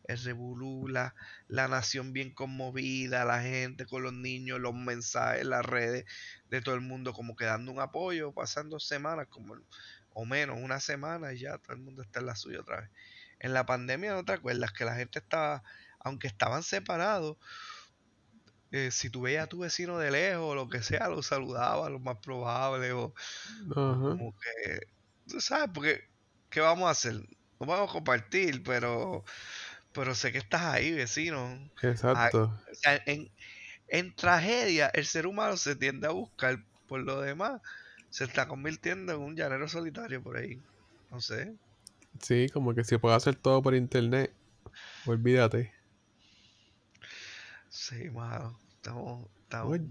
el 0.05 0.23
revolú, 0.23 0.87
la, 0.87 1.13
nación 1.47 2.13
bien 2.13 2.33
conmovida, 2.33 3.25
la 3.25 3.41
gente 3.41 3.85
con 3.85 4.03
los 4.03 4.13
niños, 4.13 4.59
los 4.59 4.73
mensajes, 4.73 5.45
las 5.45 5.65
redes 5.65 6.05
de 6.49 6.61
todo 6.61 6.75
el 6.75 6.81
mundo 6.81 7.13
como 7.13 7.35
que 7.35 7.45
dando 7.45 7.71
un 7.71 7.79
apoyo, 7.79 8.31
pasando 8.31 8.79
semanas 8.79 9.27
como 9.29 9.55
o 10.13 10.25
menos 10.25 10.57
una 10.59 10.79
semana 10.79 11.33
y 11.33 11.39
ya 11.39 11.57
todo 11.59 11.73
el 11.73 11.81
mundo 11.81 12.01
está 12.01 12.19
en 12.19 12.25
la 12.25 12.35
suya 12.35 12.61
otra 12.61 12.81
vez. 12.81 12.89
En 13.39 13.53
la 13.53 13.65
pandemia 13.65 14.13
no 14.13 14.25
te 14.25 14.33
acuerdas 14.33 14.73
que 14.73 14.85
la 14.85 14.95
gente 14.95 15.19
estaba, 15.19 15.63
aunque 15.99 16.27
estaban 16.27 16.63
separados, 16.63 17.37
eh, 18.71 18.91
si 18.91 19.09
tú 19.09 19.21
veías 19.21 19.45
a 19.45 19.47
tu 19.47 19.59
vecino 19.59 19.97
de 19.97 20.11
lejos 20.11 20.43
o 20.43 20.55
lo 20.55 20.69
que 20.69 20.83
sea, 20.83 21.07
lo 21.07 21.23
saludaba, 21.23 21.89
lo 21.89 21.99
más 21.99 22.17
probable, 22.17 22.91
o, 22.91 23.13
como 23.73 24.35
que, 24.39 24.87
tú 25.27 25.41
sabes, 25.41 25.69
porque, 25.73 26.07
¿qué 26.49 26.59
vamos 26.59 26.87
a 26.87 26.91
hacer? 26.91 27.13
No 27.59 27.65
vamos 27.65 27.89
a 27.89 27.93
compartir, 27.93 28.61
pero, 28.63 29.23
pero 29.93 30.15
sé 30.15 30.31
que 30.31 30.37
estás 30.37 30.61
ahí, 30.61 30.91
vecino. 30.91 31.69
Exacto. 31.81 32.57
en, 33.05 33.29
en 33.87 34.15
tragedia, 34.15 34.87
el 34.93 35.05
ser 35.05 35.27
humano 35.27 35.57
se 35.57 35.75
tiende 35.75 36.07
a 36.07 36.11
buscar 36.11 36.63
por 36.87 37.01
lo 37.01 37.21
demás, 37.21 37.61
se 38.09 38.23
está 38.23 38.47
convirtiendo 38.47 39.13
en 39.13 39.19
un 39.19 39.35
llanero 39.35 39.67
solitario 39.67 40.21
por 40.21 40.37
ahí. 40.37 40.59
No 41.11 41.21
sé. 41.21 41.53
Sí, 42.21 42.49
como 42.51 42.73
que 42.73 42.83
si 42.83 42.97
puedo 42.97 43.15
hacer 43.15 43.35
todo 43.35 43.61
por 43.61 43.75
internet, 43.75 44.33
olvídate. 45.05 45.73
Sí, 47.69 48.09
mano. 48.09 48.59
Estamos, 48.75 49.27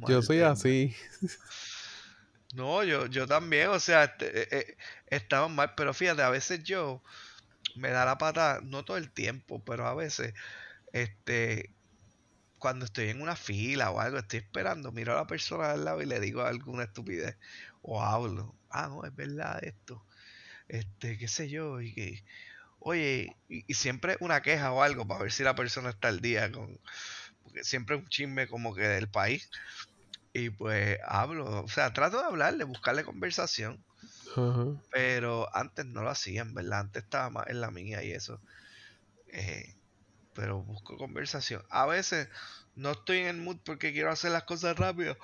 yo 0.08 0.22
soy 0.22 0.40
así. 0.40 0.94
No, 2.54 2.82
yo, 2.82 3.06
yo 3.06 3.26
también, 3.26 3.68
o 3.68 3.78
sea, 3.78 4.04
este, 4.04 4.42
eh, 4.42 4.48
eh, 4.50 4.76
estamos 5.08 5.50
mal, 5.50 5.74
pero 5.76 5.92
fíjate, 5.92 6.22
a 6.22 6.30
veces 6.30 6.64
yo 6.64 7.02
me 7.76 7.90
da 7.90 8.04
la 8.04 8.18
pata, 8.18 8.60
no 8.62 8.84
todo 8.84 8.96
el 8.96 9.10
tiempo, 9.10 9.62
pero 9.64 9.86
a 9.86 9.94
veces, 9.94 10.34
este, 10.92 11.70
cuando 12.58 12.84
estoy 12.86 13.08
en 13.10 13.22
una 13.22 13.36
fila 13.36 13.90
o 13.90 14.00
algo, 14.00 14.18
estoy 14.18 14.40
esperando, 14.40 14.92
miro 14.92 15.12
a 15.12 15.16
la 15.16 15.26
persona 15.26 15.72
al 15.72 15.84
lado 15.84 16.02
y 16.02 16.06
le 16.06 16.20
digo 16.20 16.42
alguna 16.42 16.84
estupidez, 16.84 17.36
o 17.82 18.02
hablo, 18.02 18.54
ah, 18.70 18.88
no, 18.88 19.04
es 19.04 19.14
verdad 19.14 19.62
esto, 19.62 20.04
este, 20.68 21.18
qué 21.18 21.28
sé 21.28 21.48
yo, 21.48 21.80
y 21.80 21.94
que, 21.94 22.24
oye, 22.80 23.36
y, 23.48 23.74
siempre 23.74 24.16
una 24.20 24.42
queja 24.42 24.72
o 24.72 24.82
algo 24.82 25.06
para 25.06 25.22
ver 25.22 25.32
si 25.32 25.42
la 25.44 25.54
persona 25.54 25.90
está 25.90 26.08
al 26.08 26.20
día 26.20 26.50
con, 26.52 26.78
porque 27.42 27.64
siempre 27.64 27.96
es 27.96 28.02
un 28.02 28.08
chisme 28.08 28.48
como 28.48 28.74
que 28.74 28.82
del 28.88 29.08
país, 29.08 29.50
y 30.32 30.50
pues 30.50 30.98
hablo, 31.04 31.64
o 31.64 31.68
sea, 31.68 31.92
trato 31.92 32.18
de 32.18 32.26
hablarle, 32.26 32.64
buscarle 32.64 33.04
conversación, 33.04 33.84
pero 34.90 35.54
antes 35.54 35.86
no 35.86 36.02
lo 36.02 36.10
hacían, 36.10 36.54
¿verdad? 36.54 36.80
Antes 36.80 37.04
estaba 37.04 37.30
más 37.30 37.46
en 37.48 37.60
la 37.60 37.70
mía 37.70 38.02
y 38.02 38.12
eso. 38.12 38.40
Eh, 39.28 39.74
pero 40.34 40.62
busco 40.62 40.96
conversación. 40.96 41.62
A 41.70 41.86
veces 41.86 42.28
no 42.76 42.92
estoy 42.92 43.18
en 43.18 43.26
el 43.26 43.36
mood 43.38 43.58
porque 43.64 43.92
quiero 43.92 44.10
hacer 44.10 44.30
las 44.30 44.44
cosas 44.44 44.76
rápido. 44.76 45.16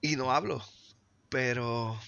Y 0.00 0.16
no 0.16 0.32
hablo. 0.32 0.62
Pero 1.28 1.98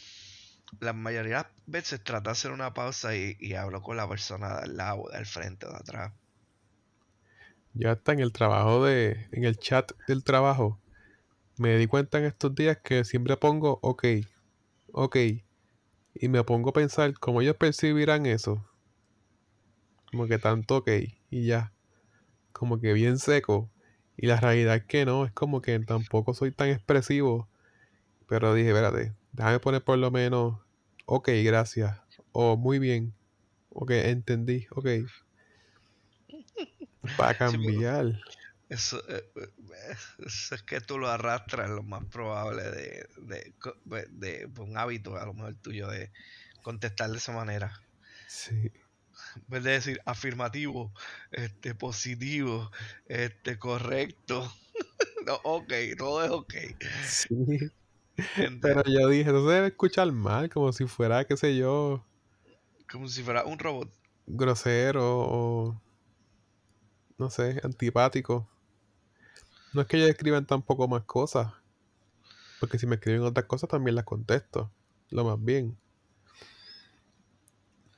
la 0.81 0.93
mayoría 0.93 1.37
de 1.37 1.43
las 1.43 1.53
veces 1.67 2.03
trato 2.03 2.31
de 2.31 2.33
hacer 2.33 2.51
una 2.53 2.75
pausa 2.75 3.15
y, 3.15 3.55
hablo 3.55 3.83
con 3.83 3.97
la 3.97 4.09
persona 4.09 4.57
de 4.57 4.63
al 4.63 4.77
lado, 4.77 5.05
del 5.13 5.27
frente 5.27 5.67
o 5.67 5.71
de 5.71 5.77
atrás. 5.77 6.13
Ya 7.75 7.93
está 7.93 8.13
en 8.13 8.21
el 8.21 8.33
trabajo 8.33 8.85
de. 8.85 9.29
en 9.33 9.45
el 9.45 9.59
chat 9.59 9.93
del 10.07 10.25
trabajo. 10.25 10.81
Me 11.57 11.77
di 11.77 11.87
cuenta 11.87 12.19
en 12.19 12.25
estos 12.25 12.55
días 12.55 12.79
que 12.83 13.05
siempre 13.05 13.37
pongo 13.37 13.79
ok. 13.83 14.05
Ok. 14.93 15.17
Y 16.15 16.29
me 16.29 16.45
pongo 16.45 16.71
a 16.71 16.73
pensar 16.75 17.19
cómo 17.19 17.41
ellos 17.41 17.57
percibirán 17.57 18.27
eso. 18.27 18.65
Como 20.11 20.27
que 20.27 20.39
tanto 20.39 20.79
ok 20.79 20.91
y 21.31 21.47
ya. 21.47 21.73
Como 22.53 22.79
que 22.81 22.93
bien 22.93 23.19
seco. 23.19 23.71
Y 24.17 24.27
la 24.27 24.39
realidad 24.39 24.77
es 24.77 24.85
que 24.85 25.07
no, 25.07 25.25
es 25.25 25.33
como 25.33 25.63
que 25.63 25.79
tampoco 25.81 26.35
soy 26.35 26.53
tan 26.53 26.69
expresivo. 26.69 27.49
Pero 28.29 28.55
dije, 28.55 28.69
espérate, 28.69 29.15
déjame 29.33 29.59
poner 29.59 29.83
por 29.83 29.99
lo 29.99 30.11
menos 30.11 30.59
ok, 31.07 31.31
gracias. 31.45 31.99
O 32.33 32.57
muy 32.57 32.79
bien. 32.79 33.15
Ok, 33.71 33.91
entendí, 33.93 34.67
ok. 34.71 34.87
Para 37.17 37.35
cambiar. 37.39 38.21
Eso, 38.73 39.03
eh, 39.09 39.25
eh, 39.37 39.97
eso, 40.27 40.55
es 40.55 40.63
que 40.63 40.81
tú 40.81 40.99
lo 40.99 41.09
arrastras, 41.09 41.71
lo 41.71 41.83
más 41.83 42.05
probable 42.07 42.63
de, 42.63 43.07
de, 43.19 43.55
de, 44.11 44.51
un 44.59 44.77
hábito, 44.77 45.17
a 45.17 45.27
lo 45.27 45.35
mejor 45.35 45.55
tuyo, 45.57 45.89
de 45.89 46.13
contestar 46.63 47.11
de 47.11 47.19
esa 47.19 47.33
manera. 47.33 47.81
Sí 48.29 48.73
en 49.37 49.45
vez 49.49 49.65
de 49.65 49.71
decir 49.73 50.01
afirmativo, 50.05 50.93
este, 51.31 51.75
positivo, 51.75 52.71
este, 53.07 53.59
correcto. 53.59 54.53
no, 55.27 55.35
ok, 55.45 55.73
todo 55.97 56.25
es 56.25 56.31
ok. 56.31 56.55
Sí. 57.05 57.59
Pero 58.61 58.85
yo 58.85 59.09
dije, 59.09 59.33
no 59.33 59.47
se 59.47 59.55
debe 59.55 59.67
escuchar 59.69 60.11
mal, 60.13 60.51
como 60.51 60.73
si 60.73 60.87
fuera, 60.87 61.25
qué 61.25 61.37
sé 61.37 61.57
yo. 61.57 62.05
Como 62.91 63.09
si 63.09 63.23
fuera 63.23 63.45
un 63.45 63.59
robot. 63.59 63.91
Grosero 64.27 65.21
o. 65.21 65.83
No 67.19 67.31
sé, 67.31 67.61
antipático. 67.63 68.49
No 69.73 69.81
es 69.81 69.87
que 69.87 69.97
ellos 69.97 70.11
escriban 70.11 70.47
tampoco 70.47 70.87
más 70.89 71.03
cosas. 71.05 71.53
Porque 72.61 72.79
si 72.79 72.87
me 72.87 72.97
escriben 72.97 73.23
otras 73.23 73.47
cosas 73.47 73.69
también 73.71 73.97
las 73.97 74.05
contesto. 74.05 74.71
Lo 75.11 75.25
más 75.25 75.43
bien. 75.43 75.77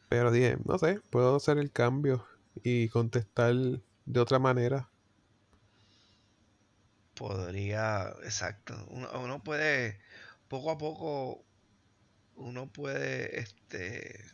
Pero 0.09 0.31
dije, 0.31 0.57
no 0.65 0.79
sé, 0.79 1.01
puedo 1.11 1.37
hacer 1.37 1.59
el 1.59 1.73
cambio 1.73 2.25
y 2.63 2.89
contestar 2.89 3.55
de 3.55 4.21
otra 4.21 4.39
manera. 4.39 4.89
Podría, 7.15 8.15
exacto. 8.23 8.75
Uno, 8.91 9.43
puede, 9.43 10.01
poco 10.49 10.71
a 10.71 10.79
poco, 10.79 11.45
uno 12.37 12.73
puede, 12.73 13.41
este, 13.41 14.25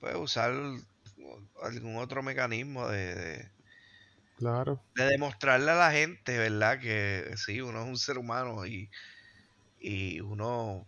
puede 0.00 0.16
usar 0.16 0.54
algún 1.62 1.96
otro 1.96 2.22
mecanismo 2.22 2.88
de, 2.88 3.50
claro. 4.36 4.82
de 4.94 5.04
demostrarle 5.04 5.70
a 5.70 5.76
la 5.76 5.92
gente, 5.92 6.38
¿verdad? 6.38 6.80
Que 6.80 7.34
sí, 7.36 7.60
uno 7.60 7.82
es 7.82 7.88
un 7.88 7.98
ser 7.98 8.18
humano 8.18 8.66
y, 8.66 8.90
y 9.80 10.20
uno 10.20 10.86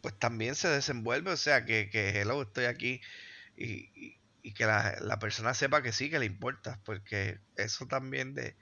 pues 0.00 0.18
también 0.18 0.54
se 0.54 0.68
desenvuelve, 0.68 1.32
o 1.32 1.36
sea, 1.36 1.64
que, 1.64 1.90
que 1.90 2.20
hello, 2.20 2.42
estoy 2.42 2.66
aquí 2.66 3.00
y, 3.56 4.16
que 4.54 4.64
la, 4.64 5.18
persona 5.20 5.52
sepa 5.52 5.82
que 5.82 5.92
sí, 5.92 6.08
que 6.08 6.18
le 6.18 6.24
importa, 6.24 6.80
porque 6.84 7.38
eso 7.56 7.86
también 7.86 8.34
de, 8.34 8.56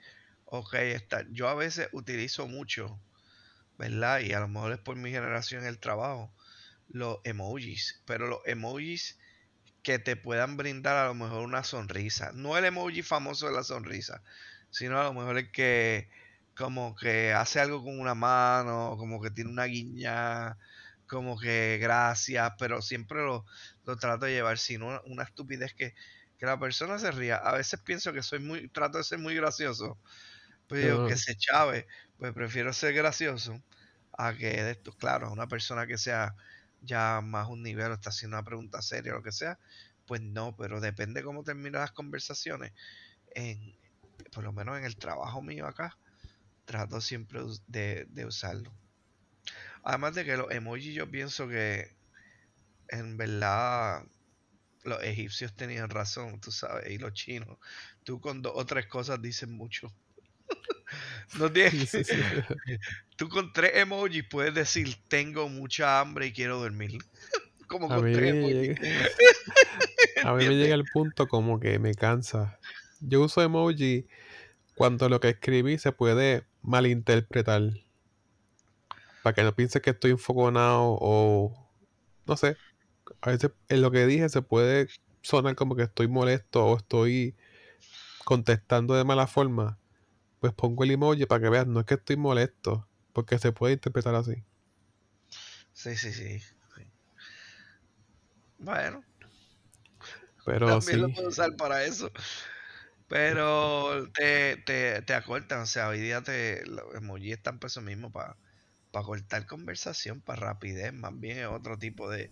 ok, 0.45 0.73
está, 0.73 1.25
yo 1.31 1.47
a 1.47 1.55
veces 1.55 1.87
utilizo 1.93 2.45
mucho, 2.47 2.99
¿verdad? 3.77 4.19
Y 4.19 4.33
a 4.33 4.41
lo 4.41 4.49
mejor 4.49 4.73
es 4.73 4.79
por 4.79 4.97
mi 4.97 5.11
generación 5.11 5.65
el 5.65 5.79
trabajo, 5.79 6.33
los 6.89 7.19
emojis, 7.23 8.01
pero 8.05 8.27
los 8.27 8.39
emojis 8.45 9.17
que 9.87 9.99
te 9.99 10.17
puedan 10.17 10.57
brindar 10.57 10.97
a 10.97 11.07
lo 11.07 11.13
mejor 11.13 11.45
una 11.45 11.63
sonrisa, 11.63 12.33
no 12.33 12.57
el 12.57 12.65
emoji 12.65 13.03
famoso 13.03 13.47
de 13.47 13.53
la 13.53 13.63
sonrisa, 13.63 14.21
sino 14.69 14.99
a 14.99 15.05
lo 15.05 15.13
mejor 15.13 15.37
el 15.37 15.49
que 15.49 16.09
como 16.57 16.93
que 16.93 17.31
hace 17.31 17.61
algo 17.61 17.81
con 17.81 17.97
una 17.97 18.13
mano, 18.13 18.95
como 18.97 19.21
que 19.21 19.31
tiene 19.31 19.49
una 19.49 19.63
guiña, 19.63 20.57
como 21.07 21.39
que 21.39 21.77
gracias, 21.81 22.51
pero 22.59 22.81
siempre 22.81 23.19
lo, 23.23 23.45
trato 23.97 24.25
de 24.25 24.33
llevar 24.33 24.57
sin 24.57 24.81
una, 24.83 25.23
estupidez 25.23 25.73
que, 25.73 25.93
la 26.41 26.59
persona 26.59 26.99
se 26.99 27.11
ría. 27.11 27.37
A 27.37 27.53
veces 27.53 27.79
pienso 27.81 28.11
que 28.11 28.23
soy 28.23 28.39
muy, 28.39 28.67
trato 28.69 28.97
de 28.97 29.05
ser 29.05 29.19
muy 29.19 29.35
gracioso, 29.35 29.97
Pues 30.67 30.91
Ajá. 30.91 31.07
que 31.07 31.17
se 31.17 31.35
chave, 31.37 31.87
pues 32.17 32.33
prefiero 32.33 32.73
ser 32.73 32.93
gracioso 32.93 33.63
a 34.17 34.33
que 34.33 34.63
de 34.63 34.71
esto, 34.71 34.93
claro, 34.93 35.31
una 35.31 35.47
persona 35.47 35.87
que 35.87 35.97
sea 35.97 36.35
ya 36.81 37.21
más 37.21 37.47
un 37.49 37.63
nivel 37.63 37.91
o 37.91 37.93
está 37.95 38.09
haciendo 38.09 38.37
una 38.37 38.45
pregunta 38.45 38.81
seria 38.81 39.13
o 39.13 39.17
lo 39.17 39.23
que 39.23 39.31
sea, 39.31 39.59
pues 40.05 40.21
no, 40.21 40.55
pero 40.55 40.79
depende 40.79 41.23
cómo 41.23 41.43
terminan 41.43 41.81
las 41.81 41.91
conversaciones. 41.91 42.73
En, 43.35 43.75
por 44.31 44.43
lo 44.43 44.53
menos 44.53 44.77
en 44.77 44.85
el 44.85 44.95
trabajo 44.95 45.41
mío 45.41 45.67
acá, 45.67 45.97
trato 46.65 47.01
siempre 47.01 47.41
de, 47.67 48.05
de 48.09 48.25
usarlo. 48.25 48.71
Además 49.83 50.15
de 50.15 50.25
que 50.25 50.37
los 50.37 50.51
emojis 50.51 50.93
yo 50.93 51.09
pienso 51.09 51.47
que 51.47 51.95
en 52.89 53.17
verdad 53.17 54.03
los 54.83 55.03
egipcios 55.03 55.53
tenían 55.55 55.89
razón, 55.89 56.39
tú 56.39 56.51
sabes, 56.51 56.89
y 56.89 56.97
los 56.97 57.13
chinos. 57.13 57.57
Tú 58.03 58.19
con 58.21 58.41
dos 58.41 58.53
o 58.55 58.65
tres 58.65 58.87
cosas 58.87 59.21
dices 59.21 59.49
mucho. 59.49 59.93
No 61.39 61.51
tienes 61.51 61.89
Sí. 61.89 62.03
Tú 63.17 63.29
con 63.29 63.51
tres 63.51 63.71
emojis 63.75 64.23
puedes 64.29 64.53
decir 64.53 64.95
tengo 65.07 65.49
mucha 65.49 65.99
hambre 65.99 66.27
y 66.27 66.33
quiero 66.33 66.59
dormir. 66.59 66.99
Como 67.67 67.91
A 67.91 67.95
con 67.95 68.05
mí 68.05 68.13
tres 68.13 68.35
emojis. 68.35 68.79
llega, 68.79 70.29
a 70.29 70.33
mí 70.33 70.45
me 70.47 70.55
llega 70.55 70.75
el 70.75 70.85
punto 70.85 71.27
como 71.27 71.59
que 71.59 71.79
me 71.79 71.93
cansa. 71.93 72.57
Yo 73.01 73.21
uso 73.21 73.41
emoji 73.41 74.07
cuando 74.75 75.09
lo 75.09 75.19
que 75.19 75.29
escribí 75.29 75.77
se 75.77 75.91
puede 75.91 76.45
malinterpretar. 76.61 77.61
Para 79.21 79.33
que 79.33 79.43
no 79.43 79.53
piense 79.53 79.81
que 79.81 79.89
estoy 79.89 80.11
enfogonado 80.11 80.97
o 81.01 81.69
no 82.25 82.37
sé. 82.37 82.55
A 83.21 83.31
veces 83.31 83.51
en 83.67 83.81
lo 83.81 83.91
que 83.91 84.05
dije 84.05 84.29
se 84.29 84.41
puede 84.41 84.87
sonar 85.21 85.55
como 85.55 85.75
que 85.75 85.83
estoy 85.83 86.07
molesto 86.07 86.65
o 86.65 86.77
estoy 86.77 87.35
contestando 88.23 88.93
de 88.95 89.03
mala 89.03 89.27
forma. 89.27 89.77
Pues 90.39 90.53
pongo 90.53 90.83
el 90.83 90.91
emoji 90.91 91.25
para 91.25 91.41
que 91.41 91.49
veas, 91.49 91.67
no 91.67 91.79
es 91.79 91.85
que 91.85 91.95
estoy 91.95 92.17
molesto, 92.17 92.87
porque 93.13 93.39
se 93.39 93.51
puede 93.51 93.73
interpretar 93.73 94.15
así. 94.15 94.43
Sí, 95.73 95.95
sí, 95.95 96.11
sí. 96.11 96.39
sí. 96.39 96.91
Bueno, 98.57 99.03
Pero 100.45 100.67
también 100.67 101.01
lo 101.01 101.09
puedo 101.09 101.29
usar 101.29 101.55
para 101.55 101.83
eso. 101.83 102.11
Pero 103.07 104.09
te, 104.11 104.57
te, 104.65 105.01
te 105.01 105.13
acortan, 105.13 105.61
o 105.61 105.65
sea, 105.65 105.89
hoy 105.89 105.99
día 105.99 106.21
te, 106.21 106.65
los 106.65 106.93
emojis 106.95 107.33
están 107.33 107.59
para 107.59 107.67
eso 107.67 107.81
mismo, 107.81 108.11
para, 108.11 108.37
para 108.91 109.05
cortar 109.05 109.45
conversación, 109.45 110.21
para 110.21 110.41
rapidez, 110.41 110.93
más 110.93 111.17
bien 111.17 111.39
es 111.39 111.47
otro 111.47 111.77
tipo 111.77 112.09
de 112.09 112.31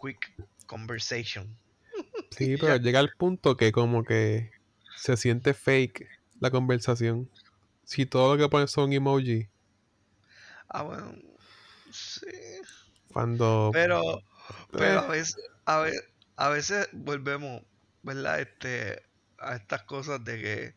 quick 0.00 0.32
conversation. 0.66 1.56
sí, 2.30 2.56
pero 2.60 2.76
llega 2.76 2.98
al 2.98 3.12
punto 3.16 3.56
que 3.56 3.70
como 3.70 4.04
que 4.04 4.50
se 4.96 5.16
siente 5.16 5.54
fake 5.54 6.08
la 6.40 6.50
conversación. 6.50 7.30
Si 7.84 8.06
todo 8.06 8.34
lo 8.36 8.42
que 8.42 8.48
pones 8.50 8.70
son 8.72 8.92
emoji, 8.92 9.48
Ah, 10.68 10.82
bueno, 10.82 11.14
sí. 11.92 12.26
cuando... 13.12 13.70
Pero, 13.70 14.00
pero 14.76 15.00
eh, 15.00 15.00
a 15.00 15.08
veces, 15.08 15.36
a 15.66 15.80
ve- 15.80 16.00
a 16.36 16.48
veces 16.50 16.88
volvemos, 16.92 17.62
¿verdad? 18.02 18.40
Este, 18.40 19.02
a 19.38 19.56
estas 19.56 19.84
cosas 19.84 20.24
de 20.24 20.40
que 20.40 20.74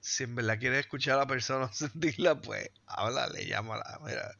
si 0.00 0.24
en 0.24 0.34
verdad 0.36 0.58
quieres 0.60 0.80
escuchar 0.80 1.16
a 1.16 1.18
la 1.20 1.26
persona 1.26 1.66
o 1.66 1.72
sentirla, 1.74 2.40
pues 2.40 2.68
háblale, 2.86 3.46
llámala, 3.46 4.00
mira. 4.04 4.32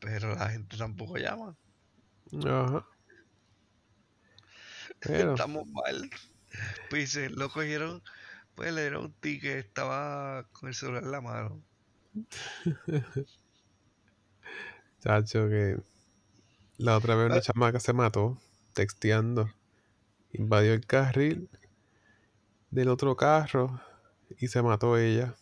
Pero 0.00 0.34
la 0.36 0.50
gente 0.50 0.76
tampoco 0.78 1.18
llama. 1.18 1.56
ajá. 2.46 2.86
Pero, 5.00 5.36
Estamos 5.36 5.66
mal. 5.68 6.10
Pues 6.90 7.16
lo 7.32 7.50
cogieron, 7.50 8.02
pues 8.56 8.72
le 8.74 8.82
dieron 8.82 9.04
un 9.06 9.14
ticket, 9.14 9.58
estaba 9.66 10.48
con 10.52 10.68
el 10.68 10.74
celular 10.74 11.04
en 11.04 11.12
la 11.12 11.20
mano. 11.20 11.62
chacho, 15.00 15.48
que 15.48 15.76
la 16.78 16.96
otra 16.96 17.16
vez 17.16 17.26
una 17.28 17.40
Ah, 17.40 17.40
chamaca 17.40 17.80
se 17.80 17.92
mató 17.92 18.38
texteando. 18.74 19.50
Invadió 20.32 20.74
el 20.74 20.86
carril 20.86 21.48
del 22.70 22.88
otro 22.90 23.16
carro 23.16 23.80
y 24.38 24.46
se 24.46 24.62
mató 24.62 24.96
ella. 24.96 25.34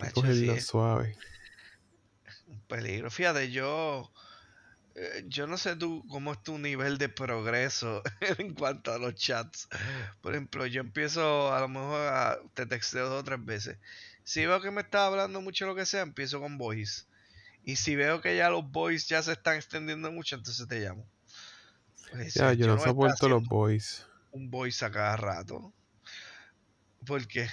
Macho, 0.00 0.32
sí, 0.32 0.48
cogerla 0.48 0.54
es 0.56 0.64
suave. 0.66 1.16
un 2.46 2.60
peligro. 2.62 3.10
Fíjate, 3.10 3.50
yo, 3.50 4.12
eh, 4.12 4.29
yo 5.28 5.46
no 5.46 5.56
sé 5.56 5.76
tú 5.76 6.04
cómo 6.08 6.32
es 6.32 6.42
tu 6.42 6.58
nivel 6.58 6.98
de 6.98 7.08
progreso 7.08 8.02
en 8.38 8.54
cuanto 8.54 8.92
a 8.92 8.98
los 8.98 9.14
chats. 9.14 9.68
Por 10.20 10.34
ejemplo, 10.34 10.66
yo 10.66 10.80
empiezo 10.80 11.52
a 11.52 11.60
lo 11.60 11.68
mejor 11.68 12.00
a, 12.00 12.38
te 12.54 12.66
texteo 12.66 13.08
dos 13.08 13.20
o 13.20 13.24
tres 13.24 13.44
veces. 13.44 13.78
Si 14.24 14.44
veo 14.46 14.60
que 14.60 14.70
me 14.70 14.82
está 14.82 15.06
hablando 15.06 15.40
mucho 15.40 15.66
lo 15.66 15.74
que 15.74 15.86
sea, 15.86 16.02
empiezo 16.02 16.40
con 16.40 16.58
voice. 16.58 17.04
Y 17.64 17.76
si 17.76 17.94
veo 17.96 18.20
que 18.20 18.36
ya 18.36 18.50
los 18.50 18.70
voice 18.70 19.06
ya 19.08 19.22
se 19.22 19.32
están 19.32 19.56
extendiendo 19.56 20.10
mucho, 20.12 20.36
entonces 20.36 20.66
te 20.66 20.80
llamo. 20.80 21.06
Pues, 22.10 22.34
Ya, 22.34 22.52
yo 22.52 22.66
yo 22.66 22.74
no 22.74 22.82
soporto 22.82 23.28
los 23.28 23.44
boys. 23.44 24.06
un 24.32 24.50
voice 24.50 24.84
a 24.84 24.90
cada 24.90 25.16
rato. 25.16 25.72
Porque, 27.06 27.48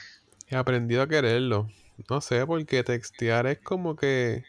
He 0.47 0.56
aprendido 0.56 1.02
a 1.02 1.08
quererlo. 1.08 1.69
No 2.10 2.21
sé, 2.21 2.45
porque 2.45 2.84
textear 2.84 3.47
es 3.47 3.60
como 3.60 3.95
que... 3.95 4.45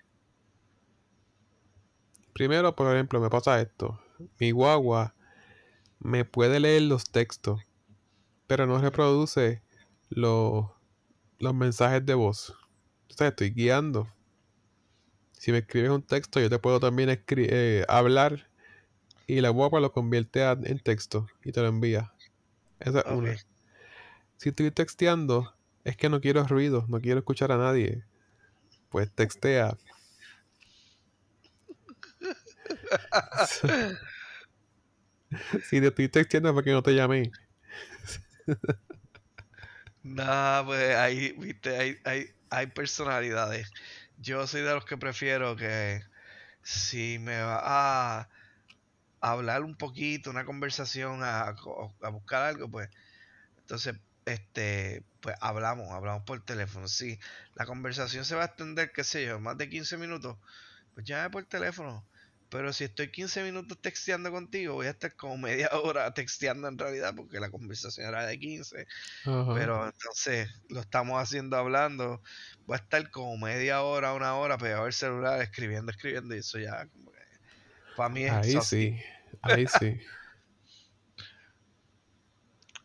Primero, 2.38 2.74
por 2.77 2.94
ejemplo, 2.94 3.20
me 3.20 3.29
pasa 3.31 3.61
esto. 3.61 4.01
Mi 4.38 4.53
guagua 4.53 5.12
me 5.98 6.24
puede 6.24 6.61
leer 6.61 6.83
los 6.83 7.11
textos, 7.11 7.61
pero 8.46 8.64
no 8.66 8.79
reproduce 8.81 9.61
los, 10.09 10.66
los 11.40 11.55
mensajes 11.55 12.07
de 12.07 12.14
voz. 12.14 12.51
O 13.11 13.14
sea, 13.14 13.29
estoy 13.29 13.51
guiando. 13.51 14.09
Si 15.33 15.51
me 15.53 15.59
escribes 15.59 15.90
un 15.90 16.03
texto, 16.03 16.40
yo 16.40 16.48
te 16.48 16.59
puedo 16.59 16.79
también 16.81 17.09
escri- 17.11 17.48
eh, 17.51 17.85
hablar 17.88 18.48
y 19.27 19.40
la 19.40 19.51
guagua 19.51 19.81
lo 19.81 19.92
convierte 19.92 20.42
a- 20.44 20.53
en 20.62 20.79
texto 20.79 21.27
y 21.44 21.51
te 21.53 21.61
lo 21.61 21.66
envía. 21.66 22.12
Esa 22.81 23.01
es 23.01 23.07
una. 23.07 23.33
Si 24.37 24.51
estoy 24.51 24.70
texteando, 24.70 25.53
es 25.85 25.96
que 25.96 26.09
no 26.09 26.20
quiero 26.20 26.44
ruido, 26.44 26.85
no 26.88 27.01
quiero 27.01 27.18
escuchar 27.18 27.51
a 27.51 27.59
nadie. 27.59 28.05
Pues 28.90 29.11
textea. 29.12 29.77
Si 35.62 35.81
te 35.81 35.87
estoy 35.88 36.09
texteando 36.09 36.54
porque 36.54 36.72
no 36.72 36.83
te 36.83 36.94
llamé. 36.94 37.31
Nah, 40.02 40.64
pues 40.64 40.94
ahí, 40.96 41.33
viste, 41.33 41.76
hay, 41.76 41.96
hay, 42.04 42.26
hay 42.50 42.66
personalidades. 42.68 43.70
Yo 44.16 44.46
soy 44.46 44.62
de 44.62 44.74
los 44.74 44.85
que 44.85 44.96
prefiero 44.96 45.57
que 45.57 46.02
si 46.62 47.18
me 47.20 47.40
va 47.40 47.61
a 48.20 48.31
hablar 49.20 49.64
un 49.64 49.76
poquito, 49.76 50.31
una 50.31 50.44
conversación, 50.46 51.22
a, 51.24 51.54
a 52.02 52.09
buscar 52.11 52.42
algo, 52.44 52.70
pues 52.70 52.90
entonces, 53.59 53.96
este, 54.26 55.04
pues 55.20 55.37
hablamos, 55.40 55.90
hablamos 55.92 56.24
por 56.24 56.44
teléfono. 56.44 56.88
Si 56.88 57.18
la 57.54 57.66
conversación 57.66 58.24
se 58.24 58.37
va 58.37 58.44
a 58.44 58.46
extender, 58.46 58.92
qué 58.92 59.04
sé 59.04 59.26
yo, 59.26 59.40
más 59.40 59.59
de 59.59 59.68
15 59.70 59.98
minutos, 59.98 60.38
pues 60.94 61.07
llame 61.07 61.31
por 61.31 61.44
teléfono. 61.46 62.07
Pero 62.50 62.72
si 62.72 62.84
estoy 62.84 63.11
15 63.11 63.44
minutos 63.44 63.78
texteando 63.80 64.30
contigo, 64.30 64.74
voy 64.74 64.87
a 64.87 64.90
estar 64.90 65.14
como 65.14 65.37
media 65.37 65.68
hora 65.84 66.12
texteando 66.14 66.68
en 66.68 66.78
realidad, 66.78 67.14
porque 67.14 67.40
la 67.40 67.50
conversación 67.50 68.08
era 68.08 68.26
de 68.26 68.38
15. 68.38 68.87
Ajá. 69.24 69.54
Pero 69.54 69.87
entonces 69.87 70.48
lo 70.68 70.80
estamos 70.80 71.20
haciendo 71.22 71.56
hablando. 71.56 72.22
Voy 72.66 72.76
a 72.76 72.80
estar 72.80 73.11
como 73.11 73.37
media 73.37 73.82
hora, 73.82 74.14
una 74.14 74.34
hora 74.37 74.56
pegado 74.56 74.84
al 74.84 74.92
celular, 74.92 75.40
escribiendo, 75.42 75.90
escribiendo, 75.92 76.34
y 76.34 76.38
eso 76.38 76.58
ya, 76.58 76.87
como 76.87 77.12
que, 77.12 77.18
para 77.96 78.08
mí 78.08 78.24
es 78.24 78.32
Ahí 78.32 78.58
sí, 78.62 78.96
ahí 79.42 79.66
sí, 79.78 80.00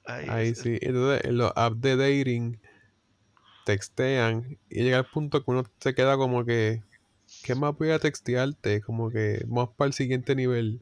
Ahí 0.05 0.53
sí. 0.55 0.77
Entonces, 0.81 1.25
en 1.25 1.37
los 1.37 1.51
apps 1.55 1.79
de 1.81 1.95
dating 1.95 2.59
textean 3.65 4.57
y 4.69 4.83
llega 4.83 4.97
el 4.97 5.05
punto 5.05 5.43
que 5.43 5.51
uno 5.51 5.63
se 5.79 5.95
queda 5.95 6.17
como 6.17 6.45
que, 6.45 6.83
¿qué 7.43 7.55
más 7.55 7.77
voy 7.77 7.91
a 7.91 7.99
textearte? 7.99 8.81
Como 8.81 9.09
que 9.09 9.43
vamos 9.47 9.75
para 9.75 9.87
el 9.87 9.93
siguiente 9.93 10.35
nivel. 10.35 10.81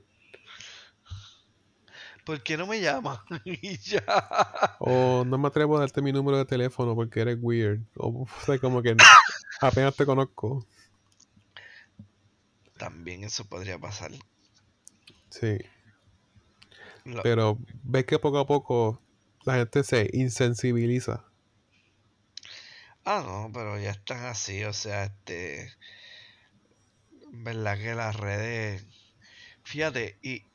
¿Por 2.26 2.42
qué 2.44 2.56
no 2.56 2.68
me 2.68 2.80
llama? 2.80 3.26
y 3.46 3.78
ya. 3.78 4.04
O 4.80 5.26
no 5.26 5.38
me 5.38 5.48
atrevo 5.48 5.78
a 5.78 5.82
darte 5.82 6.02
mi 6.02 6.12
número 6.12 6.38
de 6.38 6.46
teléfono 6.46 6.96
porque 6.96 7.22
eres 7.22 7.38
weird. 7.42 7.82
O, 7.98 8.24
o 8.24 8.46
sea, 8.46 8.60
como 8.60 8.82
que 8.82 8.96
apenas 9.62 9.96
te 9.96 10.06
conozco. 10.06 10.66
También 12.78 13.24
eso 13.24 13.46
podría 13.46 13.78
pasar. 13.78 14.12
Sí. 15.30 15.58
Pero 17.24 17.58
ves 17.84 18.06
que 18.06 18.20
poco 18.20 18.40
a 18.40 18.48
poco 18.48 19.02
la 19.44 19.56
gente 19.56 19.84
se 19.84 20.10
insensibiliza. 20.14 21.26
Ah, 23.04 23.24
no, 23.26 23.52
pero 23.52 23.80
ya 23.80 23.92
están 23.92 24.26
así, 24.26 24.64
o 24.64 24.74
sea, 24.74 25.06
este, 25.06 25.74
verdad 27.32 27.78
que 27.78 27.96
las 27.96 28.16
redes, 28.16 28.86
fíjate, 29.64 30.18
y, 30.22 30.46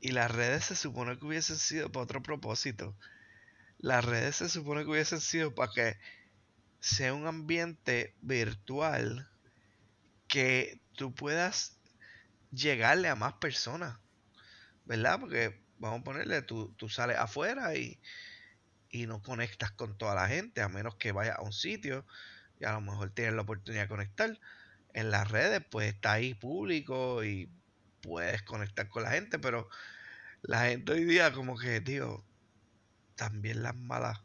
y 0.00 0.12
las 0.12 0.30
redes 0.30 0.64
se 0.66 0.76
supone 0.76 1.18
que 1.18 1.26
hubiesen 1.26 1.56
sido 1.58 1.90
para 1.92 2.04
otro 2.04 2.22
propósito. 2.22 2.96
Las 3.78 4.04
redes 4.04 4.36
se 4.36 4.48
supone 4.48 4.84
que 4.84 4.90
hubiesen 4.90 5.20
sido 5.20 5.54
para 5.54 5.72
que 5.72 5.96
sea 6.80 7.14
un 7.14 7.26
ambiente 7.26 8.14
virtual 8.22 9.28
que 10.28 10.80
tú 10.94 11.14
puedas 11.14 11.78
llegarle 12.52 13.08
a 13.08 13.16
más 13.16 13.34
personas, 13.34 13.98
¿verdad? 14.84 15.20
Porque 15.20 15.60
vamos 15.78 16.00
a 16.00 16.04
ponerle, 16.04 16.42
tú, 16.42 16.74
tú 16.76 16.88
sales 16.88 17.18
afuera 17.18 17.74
y, 17.74 18.00
y 18.90 19.06
no 19.06 19.22
conectas 19.22 19.72
con 19.72 19.96
toda 19.98 20.14
la 20.14 20.28
gente, 20.28 20.62
a 20.62 20.68
menos 20.68 20.96
que 20.96 21.12
vayas 21.12 21.38
a 21.38 21.42
un 21.42 21.52
sitio 21.52 22.06
y 22.60 22.64
a 22.64 22.72
lo 22.72 22.80
mejor 22.80 23.10
tienes 23.10 23.34
la 23.34 23.42
oportunidad 23.42 23.84
de 23.84 23.88
conectar. 23.88 24.38
En 24.96 25.10
las 25.10 25.30
redes, 25.30 25.62
pues 25.70 25.92
está 25.92 26.14
ahí 26.14 26.32
público 26.32 27.22
y 27.22 27.50
puedes 28.00 28.42
conectar 28.42 28.88
con 28.88 29.02
la 29.02 29.10
gente, 29.10 29.38
pero 29.38 29.68
la 30.40 30.64
gente 30.64 30.92
hoy 30.92 31.04
día 31.04 31.34
como 31.34 31.58
que, 31.58 31.82
tío, 31.82 32.24
también 33.14 33.62
las 33.62 33.76
malas 33.76 34.20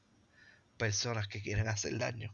personas 0.78 1.28
que 1.28 1.42
quieren 1.42 1.68
hacer 1.68 1.98
daño. 1.98 2.34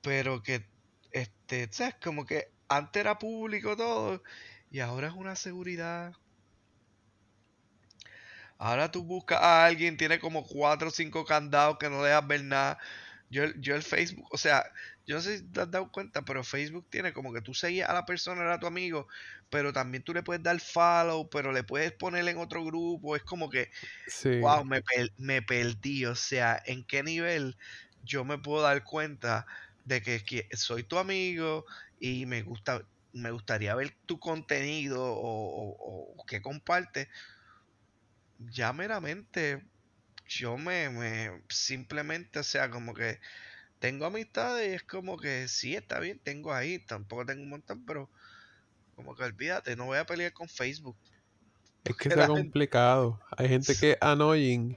Pero 0.00 0.42
que, 0.42 0.66
este, 1.10 1.68
¿sabes? 1.70 1.96
Como 2.02 2.24
que 2.24 2.50
antes 2.68 3.00
era 3.00 3.18
público 3.18 3.76
todo 3.76 4.22
y 4.70 4.80
ahora 4.80 5.08
es 5.08 5.14
una 5.14 5.36
seguridad. 5.36 6.14
Ahora 8.56 8.90
tú 8.90 9.04
buscas 9.04 9.42
a 9.42 9.66
alguien, 9.66 9.98
tiene 9.98 10.18
como 10.18 10.46
cuatro 10.46 10.88
o 10.88 10.90
cinco 10.90 11.26
candados 11.26 11.76
que 11.78 11.90
no 11.90 12.02
dejas 12.02 12.26
ver 12.26 12.44
nada. 12.44 12.78
Yo, 13.32 13.44
yo 13.58 13.74
el 13.76 13.82
Facebook, 13.82 14.28
o 14.32 14.36
sea, 14.38 14.64
yo 15.06 15.16
no 15.16 15.22
sé 15.22 15.38
si 15.38 15.50
te 15.50 15.62
has 15.62 15.70
dado 15.70 15.90
cuenta, 15.90 16.22
pero 16.24 16.44
Facebook 16.44 16.88
tiene 16.90 17.12
como 17.14 17.32
que 17.32 17.40
tú 17.40 17.54
seguías 17.54 17.88
a 17.88 17.94
la 17.94 18.04
persona, 18.04 18.42
era 18.42 18.60
tu 18.60 18.66
amigo, 18.66 19.08
pero 19.50 19.72
también 19.72 20.04
tú 20.04 20.12
le 20.14 20.22
puedes 20.22 20.42
dar 20.42 20.60
follow, 20.60 21.30
pero 21.30 21.52
le 21.52 21.64
puedes 21.64 21.92
poner 21.92 22.28
en 22.28 22.36
otro 22.38 22.64
grupo. 22.64 23.16
Es 23.16 23.22
como 23.24 23.48
que, 23.50 23.70
Sí. 24.06 24.30
wow, 24.38 24.64
me, 24.64 24.82
me 25.16 25.42
perdí. 25.42 26.04
O 26.06 26.14
sea, 26.14 26.60
¿en 26.66 26.84
qué 26.84 27.02
nivel 27.02 27.56
yo 28.02 28.24
me 28.24 28.38
puedo 28.38 28.62
dar 28.62 28.84
cuenta 28.84 29.46
de 29.84 30.02
que, 30.02 30.24
que 30.24 30.48
soy 30.56 30.84
tu 30.84 30.98
amigo 30.98 31.64
y 31.98 32.26
me 32.26 32.42
gusta, 32.42 32.88
me 33.12 33.30
gustaría 33.30 33.74
ver 33.74 33.96
tu 34.06 34.18
contenido 34.20 35.02
o, 35.04 35.16
o, 35.16 36.14
o 36.18 36.24
que 36.26 36.42
compartes? 36.42 37.08
Ya 38.38 38.72
meramente, 38.72 39.71
yo 40.26 40.56
me, 40.58 40.90
me 40.90 41.42
simplemente, 41.48 42.38
o 42.40 42.42
sea, 42.44 42.70
como 42.70 42.94
que 42.94 43.20
tengo 43.80 44.06
amistades 44.06 44.70
y 44.72 44.74
es 44.76 44.82
como 44.84 45.18
que 45.18 45.48
sí, 45.48 45.76
está 45.76 46.00
bien, 46.00 46.20
tengo 46.20 46.52
ahí, 46.54 46.78
tampoco 46.80 47.26
tengo 47.26 47.42
un 47.44 47.50
montón, 47.50 47.84
pero 47.86 48.10
como 48.96 49.14
que 49.16 49.24
olvídate, 49.24 49.76
no 49.76 49.86
voy 49.86 49.98
a 49.98 50.06
pelear 50.06 50.32
con 50.32 50.48
Facebook. 50.48 50.96
Es 51.84 51.96
que 51.96 52.08
está 52.08 52.26
complicado. 52.26 53.20
Hay 53.36 53.48
gente 53.48 53.76
que 53.76 53.92
es 53.92 53.98
annoying 54.00 54.76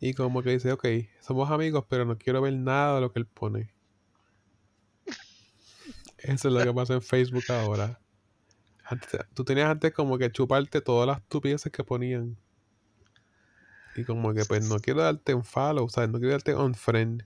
y 0.00 0.14
como 0.14 0.42
que 0.42 0.50
dice, 0.50 0.72
ok, 0.72 0.86
somos 1.20 1.50
amigos, 1.50 1.86
pero 1.88 2.04
no 2.06 2.18
quiero 2.18 2.42
ver 2.42 2.54
nada 2.54 2.96
de 2.96 3.00
lo 3.02 3.12
que 3.12 3.20
él 3.20 3.26
pone. 3.26 3.70
Eso 6.18 6.48
es 6.48 6.54
lo 6.54 6.62
que 6.62 6.72
pasa 6.72 6.94
en 6.94 7.02
Facebook 7.02 7.50
ahora. 7.50 8.00
Antes- 8.84 9.20
tú 9.34 9.44
tenías 9.44 9.68
antes 9.70 9.92
como 9.94 10.18
que 10.18 10.30
chuparte 10.32 10.80
todas 10.80 11.06
las 11.08 11.18
estupideces 11.20 11.72
que 11.72 11.84
ponían. 11.84 12.36
Y 13.96 14.04
como 14.04 14.34
que 14.34 14.44
pues 14.44 14.64
no 14.68 14.78
quiero 14.78 15.02
darte 15.02 15.34
un 15.34 15.44
follow, 15.44 15.88
¿sabes? 15.88 16.10
No 16.10 16.18
quiero 16.18 16.32
darte 16.32 16.54
un 16.54 16.74
friend. 16.74 17.24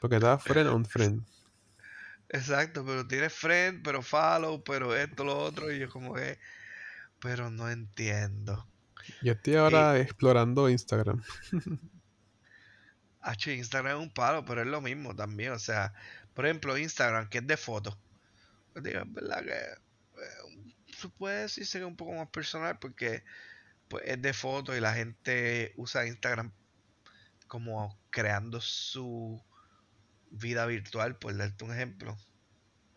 Porque 0.00 0.16
estaba 0.16 0.38
friend 0.38 0.68
on 0.68 0.84
friend. 0.84 1.24
exacto, 2.28 2.84
pero 2.84 3.06
tienes 3.06 3.32
friend, 3.32 3.82
pero 3.82 4.02
follow, 4.02 4.62
pero 4.62 4.96
esto, 4.96 5.24
lo 5.24 5.38
otro, 5.38 5.70
y 5.72 5.78
yo 5.78 5.90
como 5.90 6.14
que, 6.14 6.38
pero 7.18 7.50
no 7.50 7.70
entiendo. 7.70 8.66
Yo 9.22 9.32
estoy 9.32 9.54
Y 9.54 9.56
ahora 9.56 9.98
explorando 9.98 10.68
Instagram. 10.68 11.22
H, 13.22 13.54
Instagram 13.54 13.98
es 13.98 14.02
un 14.02 14.10
palo, 14.12 14.44
pero 14.44 14.62
es 14.62 14.66
lo 14.66 14.80
mismo 14.80 15.14
también, 15.14 15.52
o 15.52 15.58
sea, 15.58 15.92
por 16.34 16.46
ejemplo, 16.46 16.78
Instagram, 16.78 17.28
que 17.28 17.38
es 17.38 17.46
de 17.46 17.56
fotos. 17.56 17.98
Pues 18.72 18.84
digo, 18.84 19.00
es 19.00 19.12
verdad 19.12 19.44
que 19.44 19.52
eh, 19.52 20.74
se 20.96 21.08
puede 21.08 21.42
decirse 21.42 21.78
que 21.78 21.84
es 21.84 21.88
un 21.88 21.96
poco 21.96 22.12
más 22.12 22.28
personal 22.28 22.78
porque 22.78 23.22
pues, 23.90 24.04
es 24.06 24.22
de 24.22 24.34
fotos 24.34 24.78
y 24.78 24.80
la 24.80 24.94
gente 24.94 25.74
usa 25.78 26.06
Instagram 26.08 26.54
como 27.48 27.98
creando 28.10 28.60
su 28.60 29.42
vida 30.30 30.66
virtual, 30.66 31.18
por 31.18 31.36
darte 31.36 31.64
un 31.64 31.72
ejemplo. 31.72 32.18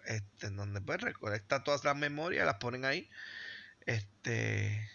Este, 0.05 0.47
en 0.47 0.57
donde 0.57 0.81
pues 0.81 1.01
recolecta 1.01 1.63
todas 1.63 1.83
las 1.85 1.97
memorias, 1.97 2.45
las 2.45 2.57
ponen 2.57 2.85
ahí. 2.85 3.09
Este, 3.85 4.89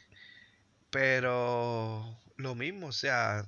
pero 0.91 2.19
lo 2.37 2.55
mismo, 2.55 2.89
o 2.89 2.93
sea, 2.93 3.45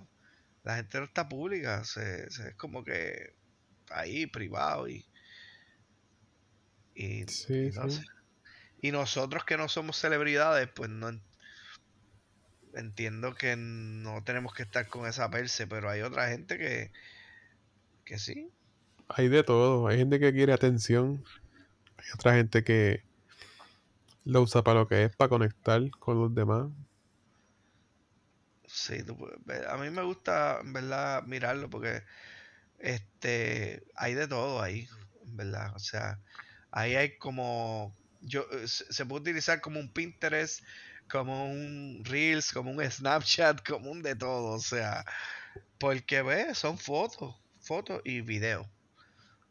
la 0.65 0.77
gente 0.77 0.99
no 0.99 1.05
está 1.07 1.29
pública, 1.29 1.85
se, 1.85 2.31
se- 2.31 2.51
es 2.51 2.57
como 2.57 2.85
que 2.85 3.35
ahí 3.91 4.27
privado 4.27 4.89
y, 4.89 5.07
y, 6.95 7.25
Sí, 7.27 7.55
y 7.63 7.71
no 7.73 7.89
sí. 7.89 8.05
Y 8.83 8.93
nosotros 8.93 9.45
que 9.45 9.57
no 9.57 9.69
somos 9.69 9.97
celebridades, 9.99 10.69
pues 10.75 10.91
no 10.91 11.11
entiendo 12.75 13.35
que 13.35 13.57
no 13.57 14.23
tenemos 14.25 14.55
que 14.55 14.63
estar 14.63 14.89
con 14.89 15.07
esa 15.07 15.31
perse, 15.31 15.67
pero 15.67 15.91
hay 15.91 16.03
otra 16.03 16.29
gente 16.29 16.59
que, 16.59 16.93
que 18.05 18.19
sí. 18.19 18.51
Hay 19.09 19.29
de 19.29 19.43
todo. 19.43 19.87
Hay 19.89 19.99
gente 19.99 20.21
que 20.21 20.33
quiere 20.33 20.53
atención. 20.53 21.25
Hay 21.97 22.07
otra 22.15 22.35
gente 22.35 22.65
que 22.65 23.05
lo 24.25 24.43
usa 24.43 24.63
para 24.63 24.81
lo 24.81 24.89
que 24.89 25.05
es, 25.05 25.17
para 25.17 25.29
conectar 25.29 25.83
con 25.99 26.21
los 26.21 26.35
demás. 26.35 26.69
Sí, 28.67 29.03
tú 29.03 29.17
a 29.69 29.77
mí 29.79 29.91
me 29.91 30.03
gusta, 30.03 30.61
en 30.63 30.73
verdad, 30.73 31.25
mirarlo 31.25 31.69
porque 31.69 32.05
este 32.79 33.83
hay 33.97 34.15
de 34.15 34.29
todo 34.29 34.63
ahí, 34.63 34.89
en 35.25 35.37
verdad. 35.37 35.75
O 35.75 35.81
sea, 35.81 36.21
ahí 36.71 36.95
hay 36.95 37.19
como 37.19 37.97
yo 38.21 38.47
eh, 38.53 38.67
se 38.67 39.07
puede 39.07 39.23
utilizar 39.23 39.61
como 39.61 39.81
un 39.81 39.93
Pinterest, 39.93 40.63
como 41.11 41.47
un 41.51 42.03
Reels, 42.05 42.53
como 42.53 42.71
un 42.73 42.83
Snapchat, 42.91 43.63
como 43.69 43.91
un 43.91 44.03
de 44.03 44.17
todo, 44.17 44.55
o 44.57 44.61
sea, 44.61 45.05
porque 45.79 46.23
ves, 46.23 46.59
son 46.59 46.79
fotos, 46.79 47.37
fotos 47.61 48.03
y 48.05 48.23
videos 48.23 48.67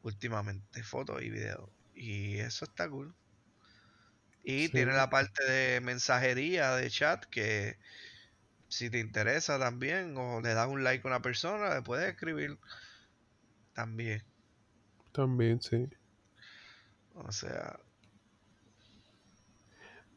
últimamente, 0.03 0.83
fotos 0.83 1.21
y 1.23 1.29
videos. 1.29 1.69
Y 1.95 2.39
eso 2.39 2.65
está 2.65 2.89
cool. 2.89 3.15
Y 4.43 4.69
tiene 4.69 4.93
la 4.93 5.09
parte 5.09 5.43
de 5.45 5.79
mensajería 5.81 6.75
de 6.75 6.89
chat 6.89 7.25
que 7.25 7.77
si 8.69 8.89
te 8.89 8.99
interesa 8.99 9.59
también 9.59 10.15
o 10.17 10.41
le 10.41 10.53
das 10.53 10.67
un 10.69 10.83
like 10.83 11.07
a 11.07 11.11
una 11.11 11.21
persona, 11.21 11.75
le 11.75 11.81
puedes 11.83 12.09
escribir 12.09 12.59
también. 13.73 14.23
también, 15.11 15.61
sí. 15.61 15.87
O 17.15 17.31
sea, 17.31 17.79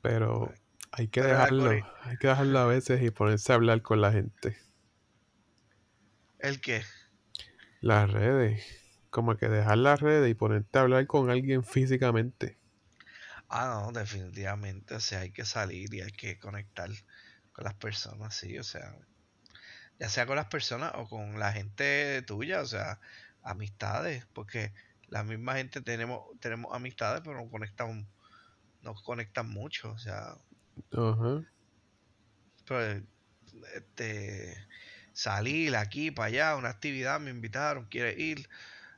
Pero 0.03 0.53
hay 0.93 1.09
que 1.09 1.23
dejarlo. 1.23 1.71
Hay 1.71 2.17
que 2.19 2.29
dejarlo 2.29 2.59
a 2.59 2.67
veces 2.67 3.03
y 3.03 3.11
ponerse 3.11 3.53
a 3.53 3.57
hablar 3.57 3.83
con 3.83 4.01
la 4.01 4.13
gente. 4.13 4.57
¿el 6.39 6.61
qué? 6.61 6.83
Las 7.81 8.11
redes. 8.11 8.65
Como 9.11 9.37
que 9.37 9.49
dejar 9.49 9.79
las 9.79 10.01
redes 10.01 10.31
y 10.31 10.35
ponerte 10.35 10.79
a 10.79 10.83
hablar 10.83 11.07
con 11.07 11.31
alguien 11.31 11.65
físicamente. 11.65 12.59
Ah, 13.49 13.85
no, 13.85 13.93
definitivamente, 13.93 14.95
o 14.95 15.01
sea, 15.01 15.21
hay 15.21 15.31
que 15.31 15.45
salir 15.45 15.93
y 15.93 16.01
hay 16.01 16.13
que 16.13 16.39
conectar 16.39 16.89
con 17.53 17.65
las 17.65 17.75
personas, 17.75 18.35
sí, 18.35 18.59
o 18.59 18.65
sea, 18.65 18.97
ya 19.99 20.09
sea 20.09 20.25
con 20.25 20.37
las 20.37 20.47
personas 20.47 20.93
o 20.95 21.07
con 21.07 21.39
la 21.39 21.53
gente 21.53 22.23
tuya, 22.23 22.63
o 22.63 22.67
sea, 22.67 22.99
amistades, 23.43 24.27
porque 24.33 24.73
la 25.09 25.23
misma 25.23 25.57
gente 25.57 25.83
tenemos 25.83 26.23
tenemos 26.41 26.75
amistades, 26.75 27.21
pero 27.23 27.37
no 27.37 27.51
conectan 27.51 28.09
no 28.81 28.95
conectan 28.95 29.51
mucho, 29.51 29.91
o 29.91 29.99
sea, 29.99 30.35
Ajá. 30.91 31.45
pues 32.67 33.03
este 33.75 34.57
salir 35.13 35.77
aquí 35.77 36.11
para 36.11 36.29
allá, 36.29 36.57
una 36.57 36.71
actividad, 36.71 37.21
me 37.21 37.31
invitaron, 37.31 37.87
quiere 37.89 38.21
ir, 38.21 38.49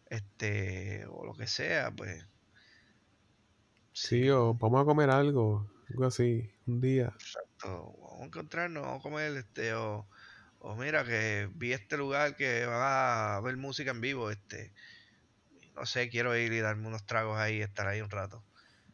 este, 0.07 1.07
o 1.09 1.25
lo 1.27 1.35
que 1.37 1.47
sea, 1.49 1.92
pues 1.92 2.27
Sí, 4.03 4.29
sí, 4.29 4.31
o 4.31 4.55
vamos 4.55 4.83
a 4.83 4.85
comer 4.85 5.11
algo. 5.11 5.70
Algo 5.88 6.05
así. 6.05 6.51
Un 6.66 6.81
día. 6.81 7.14
exacto, 7.18 7.92
vamos 8.01 8.23
a 8.23 8.25
encontrarnos, 8.27 8.83
vamos 8.83 9.01
a 9.01 9.03
comer, 9.03 9.37
este, 9.37 9.75
o, 9.75 10.09
o 10.59 10.77
mira 10.77 11.05
que 11.05 11.49
vi 11.55 11.73
este 11.73 11.97
lugar 11.97 12.37
que 12.37 12.66
va 12.66 13.37
a 13.37 13.40
ver 13.40 13.57
música 13.57 13.90
en 13.92 14.01
vivo, 14.01 14.31
este, 14.31 14.73
no 15.75 15.87
sé, 15.87 16.09
quiero 16.09 16.37
ir 16.37 16.53
y 16.53 16.61
darme 16.61 16.87
unos 16.88 17.07
tragos 17.07 17.38
ahí, 17.38 17.61
estar 17.61 17.87
ahí 17.87 18.01
un 18.01 18.11
rato, 18.11 18.47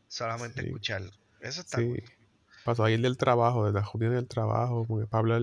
solamente 0.08 0.60
Sí, 0.60 0.62
escucharlo, 0.62 1.12
eso 1.40 1.60
está 1.62 1.84
cool. 1.84 2.02
Para 2.64 2.76
salir 2.76 3.00
del 3.00 3.16
trabajo, 3.18 3.66
de 3.66 3.72
la 3.72 3.82
rutina 3.82 4.12
del 4.14 4.28
trabajo, 4.28 4.86
como 4.86 5.00
que 5.00 5.06
para 5.06 5.20
hablar. 5.20 5.42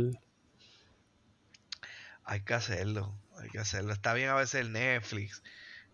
Hay 2.24 2.42
que 2.44 2.54
hacerlo, 2.54 3.16
hay 3.40 3.50
que 3.50 3.60
hacerlo. 3.60 3.94
Está 3.94 4.14
bien 4.14 4.30
a 4.30 4.36
veces 4.36 4.62
el 4.62 4.72
Netflix, 4.72 5.42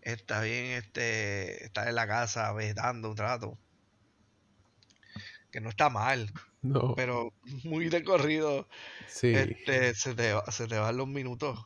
está 0.02 0.40
bien 0.42 0.66
este 0.72 1.64
estar 1.64 1.88
en 1.88 1.94
la 1.94 2.06
casa 2.06 2.52
dando 2.74 3.10
un 3.10 3.16
rato, 3.16 3.58
que 5.50 5.60
no 5.60 5.68
está 5.70 5.88
mal, 5.90 6.30
No. 6.62 6.94
pero 6.96 7.32
muy 7.64 7.88
de 7.88 8.04
corrido, 8.04 8.68
Sí. 9.06 9.28
este 9.34 9.94
se 9.94 10.14
te, 10.14 10.34
se 10.50 10.66
te 10.66 10.78
van 10.78 10.96
los 10.96 11.08
minutos. 11.08 11.58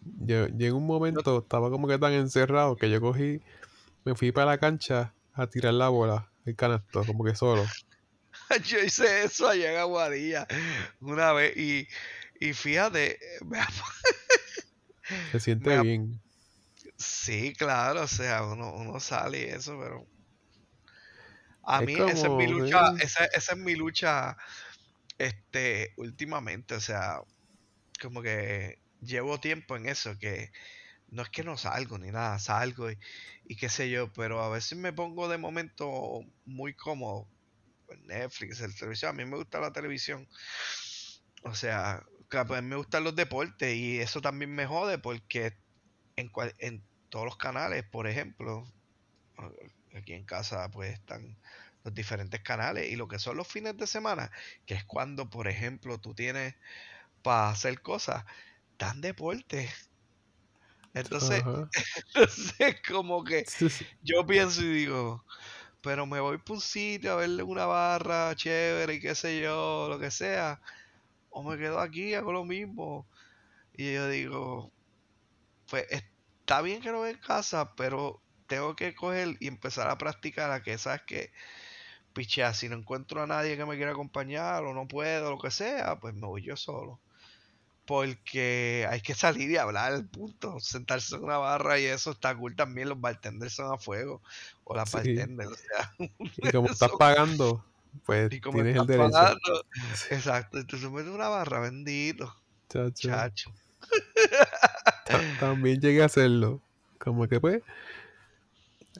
Yo, 0.00 0.46
yo 0.48 0.66
en 0.68 0.74
un 0.74 0.86
momento 0.86 1.38
estaba 1.38 1.70
como 1.70 1.88
que 1.88 1.98
tan 1.98 2.12
encerrado 2.12 2.76
que 2.76 2.90
yo 2.90 3.00
cogí, 3.00 3.40
me 4.04 4.14
fui 4.14 4.32
para 4.32 4.46
la 4.52 4.58
cancha 4.58 5.14
a 5.34 5.46
tirar 5.48 5.74
la 5.74 5.88
bola, 5.88 6.32
el 6.44 6.56
canasto, 6.56 7.04
como 7.06 7.24
que 7.24 7.34
solo. 7.34 7.64
Yo 8.64 8.78
hice 8.80 9.24
eso 9.24 9.48
allá 9.48 9.72
en 9.72 9.78
Aguadilla 9.78 10.46
una 11.00 11.32
vez 11.32 11.56
y, 11.56 11.88
y 12.40 12.52
fíjate, 12.52 13.18
me 13.44 13.58
ha- 13.60 13.68
Se 15.30 15.38
siente 15.38 15.76
Me 15.76 15.76
bien. 15.78 16.20
sí, 16.98 17.54
claro, 17.56 18.02
o 18.02 18.06
sea, 18.08 18.44
uno, 18.44 18.74
uno 18.74 19.00
sale 19.00 19.40
y 19.40 19.44
eso, 19.44 19.78
pero 19.80 20.06
a 21.62 21.82
Es 21.84 21.88
mí 21.88 22.02
esa 22.06 22.28
es 22.28 22.32
mi 22.32 22.46
lucha, 22.46 22.78
eh, 22.78 23.00
esa, 23.00 23.24
esa 23.26 23.52
es 23.54 23.58
mi 23.58 23.74
lucha, 23.74 24.36
este, 25.18 25.94
últimamente, 25.98 26.74
o 26.76 26.80
sea, 26.80 27.20
como 28.02 28.22
que 28.22 28.76
llevo 29.00 29.40
tiempo 29.40 29.76
en 29.76 29.88
eso, 29.88 30.18
que 30.18 30.50
no 31.08 31.22
es 31.24 31.30
que 31.30 31.44
no 31.44 31.58
salgo 31.58 31.98
ni 31.98 32.10
nada, 32.12 32.38
salgo 32.40 32.90
y, 32.90 32.98
y 33.44 33.56
qué 33.56 33.68
sé 33.70 33.90
yo, 33.90 34.12
pero 34.12 34.42
a 34.42 34.50
veces 34.50 34.78
me 34.78 34.92
pongo 34.94 35.28
de 35.28 35.38
momento 35.38 36.20
muy 36.46 36.74
cómodo 36.76 37.30
en 37.90 38.06
Netflix, 38.06 38.60
el 38.60 38.74
televisión, 38.76 39.10
a 39.10 39.12
mí 39.14 39.24
me 39.24 39.36
gusta 39.36 39.60
la 39.60 39.72
televisión, 39.72 40.26
o 41.42 41.54
sea, 41.54 42.02
pues, 42.46 42.62
me 42.62 42.76
gustan 42.76 43.04
los 43.04 43.14
deportes 43.16 43.74
y 43.76 44.00
eso 44.00 44.20
también 44.20 44.54
me 44.54 44.66
jode 44.66 44.98
porque 44.98 45.52
en, 46.16 46.28
cual- 46.30 46.54
en 46.58 46.86
todos 47.10 47.26
los 47.26 47.36
canales, 47.38 47.84
por 47.90 48.06
ejemplo, 48.06 48.64
aquí 49.94 50.12
en 50.12 50.24
casa 50.24 50.68
pues 50.70 50.92
están 50.94 51.38
los 51.84 51.94
diferentes 51.94 52.42
canales 52.42 52.90
y 52.90 52.96
lo 52.96 53.08
que 53.08 53.18
son 53.18 53.36
los 53.36 53.48
fines 53.48 53.76
de 53.76 53.86
semana, 53.86 54.30
que 54.66 54.74
es 54.74 54.84
cuando, 54.84 55.30
por 55.30 55.48
ejemplo, 55.48 55.98
tú 56.00 56.14
tienes 56.14 56.54
para 57.22 57.50
hacer 57.50 57.82
cosas, 57.82 58.24
dan 58.78 59.00
deporte. 59.02 59.70
Entonces, 60.94 61.44
ajá. 61.44 61.70
entonces, 62.14 62.76
como 62.88 63.24
que 63.24 63.46
yo 64.00 64.26
pienso 64.26 64.62
y 64.62 64.68
digo, 64.70 65.24
pero 65.86 66.04
me 66.04 66.18
voy 66.18 66.38
por 66.38 66.56
un 66.56 66.60
sitio 66.60 67.12
a 67.12 67.16
verle 67.16 67.44
una 67.44 67.64
barra 67.66 68.34
chévere 68.34 68.94
y 68.94 69.00
qué 69.00 69.14
sé 69.14 69.40
yo, 69.40 69.86
lo 69.88 70.00
que 70.00 70.10
sea, 70.10 70.60
o 71.30 71.44
me 71.44 71.58
quedo 71.58 71.78
aquí, 71.80 72.14
hago 72.14 72.32
lo 72.32 72.44
mismo. 72.44 73.06
Y 73.74 73.94
yo 73.94 74.08
digo, 74.08 74.72
pues 75.70 75.86
está 75.90 76.62
bien 76.62 76.82
que 76.82 76.90
no 76.92 77.02
ve 77.02 77.10
en 77.12 77.18
casa, 77.18 77.74
pero 77.76 78.20
tengo 78.48 78.74
que 78.76 78.96
coger 78.96 79.36
y 79.40 79.48
empezar 79.48 79.88
a 79.88 79.98
practicar 79.98 80.50
a 80.50 80.62
que, 80.64 80.76
¿sabes 80.78 81.02
que 81.06 81.32
Pichea, 82.14 82.54
si 82.54 82.68
no 82.68 82.76
encuentro 82.76 83.22
a 83.22 83.28
nadie 83.28 83.56
que 83.56 83.66
me 83.66 83.76
quiera 83.76 83.92
acompañar 83.92 84.64
o 84.64 84.74
no 84.74 84.88
puedo, 84.88 85.30
lo 85.30 85.38
que 85.38 85.52
sea, 85.52 86.00
pues 86.00 86.14
me 86.14 86.26
voy 86.26 86.42
yo 86.42 86.56
solo. 86.56 87.00
Porque 87.86 88.86
hay 88.90 89.00
que 89.00 89.14
salir 89.14 89.50
y 89.50 89.56
hablar, 89.56 90.04
punto. 90.08 90.58
Sentarse 90.60 91.14
en 91.14 91.24
una 91.24 91.38
barra 91.38 91.78
y 91.78 91.84
eso 91.84 92.10
está 92.10 92.36
cool 92.36 92.56
también. 92.56 92.88
Los 92.88 93.00
bartenders 93.00 93.54
son 93.54 93.72
a 93.72 93.78
fuego. 93.78 94.20
O 94.64 94.74
las 94.74 94.90
Sí. 94.90 94.96
bartenders, 94.96 95.50
o 95.52 95.54
sea. 95.56 95.92
Y 96.38 96.50
como 96.50 96.68
estás 96.70 96.90
son- 96.90 96.98
pagando, 96.98 97.64
pues 98.04 98.32
y 98.32 98.40
como 98.40 98.56
tienes 98.62 98.76
el 98.76 98.86
derecho. 98.86 99.10
pagando. 99.10 99.64
Exacto. 100.10 100.58
Entonces 100.58 100.90
mete 100.90 101.10
una 101.10 101.28
barra, 101.28 101.60
bendito. 101.60 102.34
chacho. 102.68 103.08
Chacho. 103.08 103.54
Ta- 105.06 105.20
También 105.38 105.80
llegué 105.80 106.02
a 106.02 106.06
hacerlo. 106.06 106.60
Como 106.98 107.28
que 107.28 107.38
pues, 107.38 107.62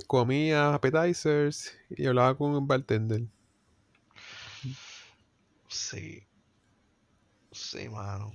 comía 0.07 0.75
appetizers 0.75 1.77
y 1.91 2.07
hablaba 2.07 2.37
con 2.37 2.53
un 2.55 2.69
bartender. 2.69 3.23
Sí. 5.69 6.23
Sí, 7.51 7.89
mano. 7.89 8.33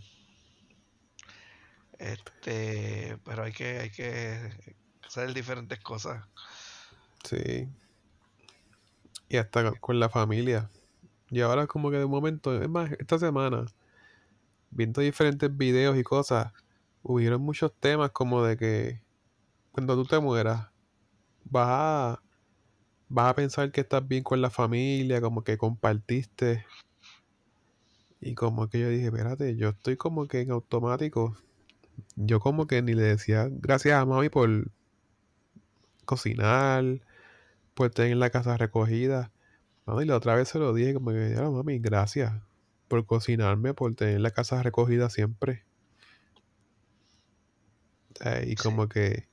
Este, 2.01 3.15
pero 3.23 3.43
hay 3.43 3.51
que, 3.51 3.77
hay 3.79 3.91
que 3.91 4.49
hacer 5.05 5.35
diferentes 5.35 5.79
cosas. 5.81 6.25
Sí. 7.23 7.69
Y 9.29 9.37
hasta 9.37 9.71
con- 9.73 9.99
la 9.99 10.09
familia. 10.09 10.71
Y 11.29 11.41
ahora 11.41 11.67
como 11.67 11.91
que 11.91 11.97
de 11.97 12.07
momento, 12.07 12.59
es 12.59 12.67
más, 12.67 12.91
esta 12.93 13.19
semana, 13.19 13.65
viendo 14.71 15.01
diferentes 15.01 15.55
videos 15.55 15.95
y 15.95 16.03
cosas, 16.03 16.51
hubieron 17.03 17.41
muchos 17.43 17.71
temas 17.79 18.09
como 18.11 18.43
de 18.43 18.57
que 18.57 19.01
cuando 19.71 19.95
tú 19.95 20.05
te 20.05 20.19
mueras, 20.19 20.69
vas 21.45 21.67
a, 21.69 22.23
vas 23.09 23.29
a 23.29 23.35
pensar 23.35 23.71
que 23.71 23.81
estás 23.81 24.07
bien 24.07 24.23
con 24.23 24.41
la 24.41 24.49
familia, 24.49 25.21
como 25.21 25.43
que 25.43 25.55
compartiste. 25.55 26.65
Y 28.19 28.33
como 28.33 28.69
que 28.69 28.79
yo 28.79 28.89
dije, 28.89 29.05
espérate, 29.05 29.55
yo 29.55 29.69
estoy 29.69 29.97
como 29.97 30.27
que 30.27 30.41
en 30.41 30.51
automático. 30.51 31.37
Yo 32.15 32.39
como 32.39 32.67
que 32.67 32.81
ni 32.81 32.93
le 32.93 33.03
decía 33.03 33.47
gracias 33.49 33.95
a 33.99 34.05
mami 34.05 34.29
por 34.29 34.71
cocinar, 36.05 36.83
por 37.73 37.91
tener 37.91 38.17
la 38.17 38.29
casa 38.29 38.57
recogida. 38.57 39.31
Y 39.87 40.05
la 40.05 40.15
otra 40.17 40.35
vez 40.35 40.49
se 40.49 40.59
lo 40.59 40.73
dije 40.73 40.93
como 40.93 41.11
que, 41.11 41.31
ya 41.35 41.49
mami, 41.49 41.79
gracias 41.79 42.33
por 42.87 43.05
cocinarme, 43.05 43.73
por 43.73 43.95
tener 43.95 44.21
la 44.21 44.31
casa 44.31 44.61
recogida 44.63 45.09
siempre. 45.09 45.65
Eh, 48.23 48.45
y 48.47 48.55
Sí. 48.55 48.55
como 48.57 48.87
que 48.87 49.27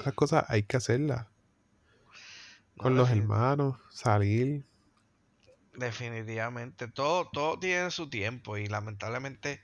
esas 0.00 0.14
cosas 0.14 0.44
hay 0.48 0.62
que 0.64 0.76
hacerlas. 0.76 1.26
No, 2.76 2.82
Con 2.84 2.96
los 2.96 3.10
hermanos, 3.10 3.78
salir. 3.90 4.64
definitivamente. 5.74 6.88
Todo, 6.88 7.28
todo 7.32 7.58
tiene 7.58 7.90
su 7.90 8.08
tiempo 8.10 8.56
y 8.56 8.66
lamentablemente, 8.66 9.60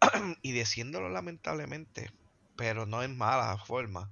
y 0.42 0.52
diciéndolo 0.52 1.08
lamentablemente, 1.08 2.10
pero 2.56 2.86
no 2.86 3.02
en 3.02 3.16
mala 3.16 3.56
forma. 3.58 4.10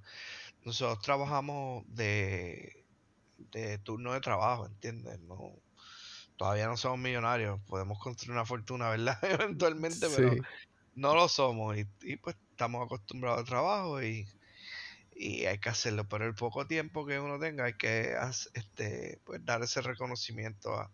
Nosotros 0.65 1.03
trabajamos 1.03 1.85
de, 1.87 2.83
de 3.51 3.77
turno 3.79 4.13
de 4.13 4.21
trabajo, 4.21 4.65
¿entiendes? 4.65 5.19
No, 5.21 5.53
todavía 6.37 6.67
no 6.67 6.77
somos 6.77 6.99
millonarios, 6.99 7.59
podemos 7.67 7.99
construir 7.99 8.31
una 8.31 8.45
fortuna, 8.45 8.89
¿verdad? 8.89 9.17
Eventualmente, 9.23 10.07
pero 10.15 10.35
no 10.95 11.15
lo 11.15 11.27
somos 11.27 11.77
y, 11.77 11.87
y, 12.01 12.17
pues 12.17 12.35
estamos 12.51 12.85
acostumbrados 12.85 13.39
al 13.39 13.45
trabajo 13.45 14.01
y, 14.01 14.27
y 15.15 15.45
hay 15.45 15.59
que 15.59 15.69
hacerlo, 15.69 16.07
pero 16.07 16.25
el 16.25 16.35
poco 16.35 16.67
tiempo 16.67 17.05
que 17.05 17.19
uno 17.19 17.39
tenga 17.39 17.65
hay 17.65 17.73
que 17.73 18.15
este, 18.53 19.19
pues, 19.25 19.43
dar 19.45 19.61
ese 19.63 19.81
reconocimiento 19.81 20.73
a, 20.73 20.91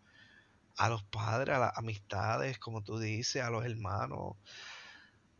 a 0.78 0.90
los 0.90 1.04
padres, 1.04 1.56
a 1.56 1.60
las 1.60 1.78
amistades, 1.78 2.58
como 2.60 2.84
tú 2.84 3.00
dices, 3.00 3.44
a 3.44 3.50
los 3.50 3.66
hermanos, 3.66 4.36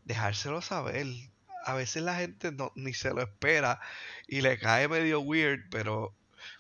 dejárselo 0.06 0.62
saber. 0.62 1.08
A 1.66 1.74
veces 1.74 2.04
la 2.04 2.16
gente 2.16 2.52
no, 2.52 2.72
ni 2.76 2.94
se 2.94 3.14
lo 3.14 3.22
espera 3.22 3.80
y 4.28 4.42
le 4.42 4.58
cae 4.58 4.88
medio 4.88 5.22
weird, 5.22 5.70
pero, 5.70 6.14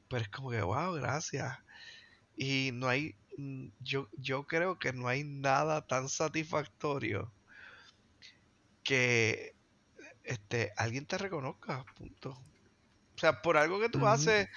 pero 0.07 0.21
es 0.21 0.29
como 0.29 0.51
que, 0.51 0.61
wow, 0.61 0.93
gracias. 0.93 1.57
Y 2.37 2.71
no 2.73 2.87
hay, 2.87 3.15
mm, 3.37 3.67
yo, 3.81 4.09
yo 4.17 4.47
creo 4.47 4.79
que 4.79 4.93
no 4.93 5.07
hay 5.07 5.23
nada 5.23 5.85
tan 5.85 6.09
satisfactorio 6.09 7.31
que 8.83 9.55
este, 10.23 10.71
alguien 10.77 11.05
te 11.05 11.17
reconozca, 11.17 11.85
punto. 11.95 12.31
O 13.15 13.19
sea, 13.19 13.41
por 13.41 13.57
algo 13.57 13.79
que 13.79 13.89
tú 13.89 14.07
haces, 14.07 14.49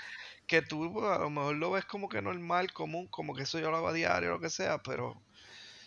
que 0.46 0.62
tú 0.62 1.04
a 1.04 1.18
lo 1.18 1.30
mejor 1.30 1.56
lo 1.56 1.70
ves 1.72 1.84
como 1.84 2.08
que 2.08 2.22
normal, 2.22 2.72
común, 2.72 3.06
como 3.08 3.34
que 3.34 3.42
eso 3.42 3.58
yo 3.58 3.70
lo 3.70 3.76
hago 3.76 3.88
a 3.88 3.92
diario, 3.92 4.30
lo 4.30 4.40
que 4.40 4.50
sea, 4.50 4.78
pero 4.78 5.20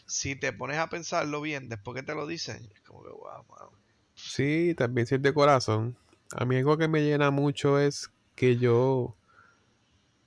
si 0.09 0.35
te 0.35 0.51
pones 0.51 0.77
a 0.77 0.89
pensarlo 0.89 1.39
bien, 1.39 1.69
después 1.69 1.95
que 1.95 2.03
te 2.03 2.15
lo 2.15 2.27
dicen, 2.27 2.69
es 2.73 2.81
como 2.81 3.03
que, 3.03 3.09
wow, 3.09 3.45
mano. 3.49 3.71
sí, 4.15 4.73
también 4.75 5.07
si 5.07 5.15
es 5.15 5.21
de 5.21 5.33
corazón. 5.33 5.95
A 6.35 6.45
mí 6.45 6.57
algo 6.57 6.77
que 6.77 6.87
me 6.87 7.01
llena 7.01 7.31
mucho 7.31 7.79
es 7.79 8.11
que 8.35 8.57
yo 8.57 9.15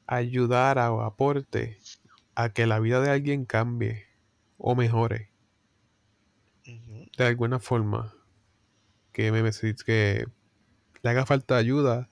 ayudara 0.06 0.92
o 0.92 1.02
aporte 1.02 1.78
a 2.34 2.50
que 2.50 2.66
la 2.66 2.80
vida 2.80 3.00
de 3.00 3.10
alguien 3.10 3.44
cambie 3.44 4.06
o 4.58 4.74
mejore 4.74 5.30
de 7.16 7.24
alguna 7.24 7.58
forma. 7.58 8.14
Que 9.12 9.30
me 9.30 9.42
que 9.84 10.26
le 11.02 11.10
haga 11.10 11.26
falta 11.26 11.56
ayuda 11.56 12.08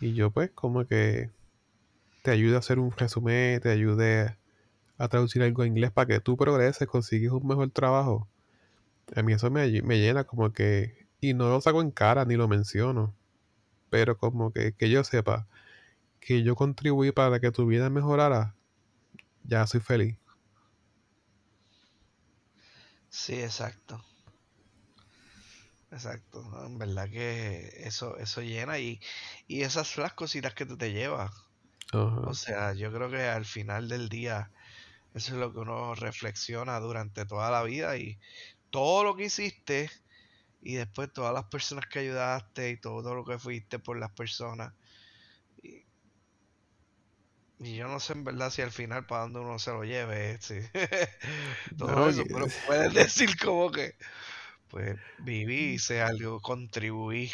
y 0.00 0.14
yo 0.14 0.30
pues 0.30 0.50
como 0.50 0.86
que 0.86 1.30
te 2.22 2.32
ayude 2.32 2.56
a 2.56 2.58
hacer 2.58 2.78
un 2.78 2.90
resumen, 2.90 3.60
te 3.60 3.70
ayude 3.70 4.36
a 4.98 5.08
traducir 5.08 5.42
algo 5.42 5.62
a 5.62 5.66
inglés 5.66 5.92
para 5.92 6.06
que 6.06 6.20
tú 6.20 6.36
progreses, 6.36 6.88
consigues 6.88 7.30
un 7.32 7.46
mejor 7.46 7.70
trabajo. 7.70 8.28
A 9.16 9.22
mí 9.22 9.32
eso 9.34 9.50
me, 9.50 9.66
ll- 9.68 9.82
me 9.84 9.98
llena 9.98 10.24
como 10.24 10.52
que, 10.52 11.06
y 11.20 11.34
no 11.34 11.48
lo 11.50 11.60
saco 11.60 11.82
en 11.82 11.90
cara 11.90 12.24
ni 12.24 12.36
lo 12.36 12.48
menciono, 12.48 13.14
pero 13.90 14.18
como 14.18 14.52
que, 14.52 14.74
que 14.74 14.90
yo 14.90 15.04
sepa 15.04 15.48
que 16.20 16.42
yo 16.44 16.56
contribuí 16.56 17.12
para 17.12 17.40
que 17.40 17.52
tu 17.52 17.66
vida 17.66 17.90
mejorara, 17.90 18.56
ya 19.44 19.66
soy 19.66 19.80
feliz. 19.80 20.18
Sí, 23.08 23.40
exacto. 23.42 24.00
Exacto. 25.90 26.42
¿no? 26.50 26.66
En 26.66 26.78
verdad 26.78 27.08
que 27.10 27.68
eso, 27.86 28.16
eso 28.18 28.42
llena 28.42 28.78
y, 28.78 29.00
y 29.46 29.62
esas 29.62 29.86
son 29.88 30.02
las 30.04 30.14
cositas 30.14 30.54
que 30.54 30.66
tú 30.66 30.76
te 30.76 30.92
llevas. 30.92 31.32
O 32.22 32.34
sea, 32.34 32.74
yo 32.74 32.92
creo 32.92 33.10
que 33.10 33.22
al 33.24 33.44
final 33.46 33.88
del 33.88 34.08
día 34.08 34.52
eso 35.16 35.34
es 35.34 35.40
lo 35.40 35.52
que 35.52 35.60
uno 35.60 35.94
reflexiona 35.96 36.78
durante 36.80 37.26
toda 37.26 37.50
la 37.50 37.62
vida 37.64 37.96
y 37.98 38.18
todo 38.70 39.04
lo 39.04 39.16
que 39.16 39.26
hiciste 39.26 39.90
y 40.60 40.74
después 40.76 41.12
todas 41.12 41.34
las 41.34 41.46
personas 41.46 41.86
que 41.90 42.00
ayudaste 42.00 42.70
y 42.70 42.80
todo 42.80 43.14
lo 43.14 43.24
que 43.24 43.38
fuiste 43.38 43.78
por 43.80 43.98
las 43.98 44.12
personas. 44.12 44.74
Y, 45.62 45.86
y 47.58 47.76
yo 47.76 47.88
no 47.88 48.00
sé 48.00 48.12
en 48.12 48.24
verdad 48.24 48.50
si 48.50 48.62
al 48.62 48.70
final 48.70 49.06
para 49.06 49.22
dónde 49.22 49.40
uno 49.40 49.58
se 49.58 49.70
lo 49.72 49.82
lleve, 49.84 50.38
sí. 50.40 50.56
todo 51.76 51.96
No, 51.96 52.08
eso, 52.08 52.24
que- 52.26 52.30
pero 52.30 52.46
puedes 52.64 52.92
decir 52.94 53.30
como 53.42 53.70
que, 53.70 53.92
pues, 54.68 54.98
viví, 55.18 55.74
hice 55.74 56.02
algo, 56.02 56.40
contribuí. 56.40 57.30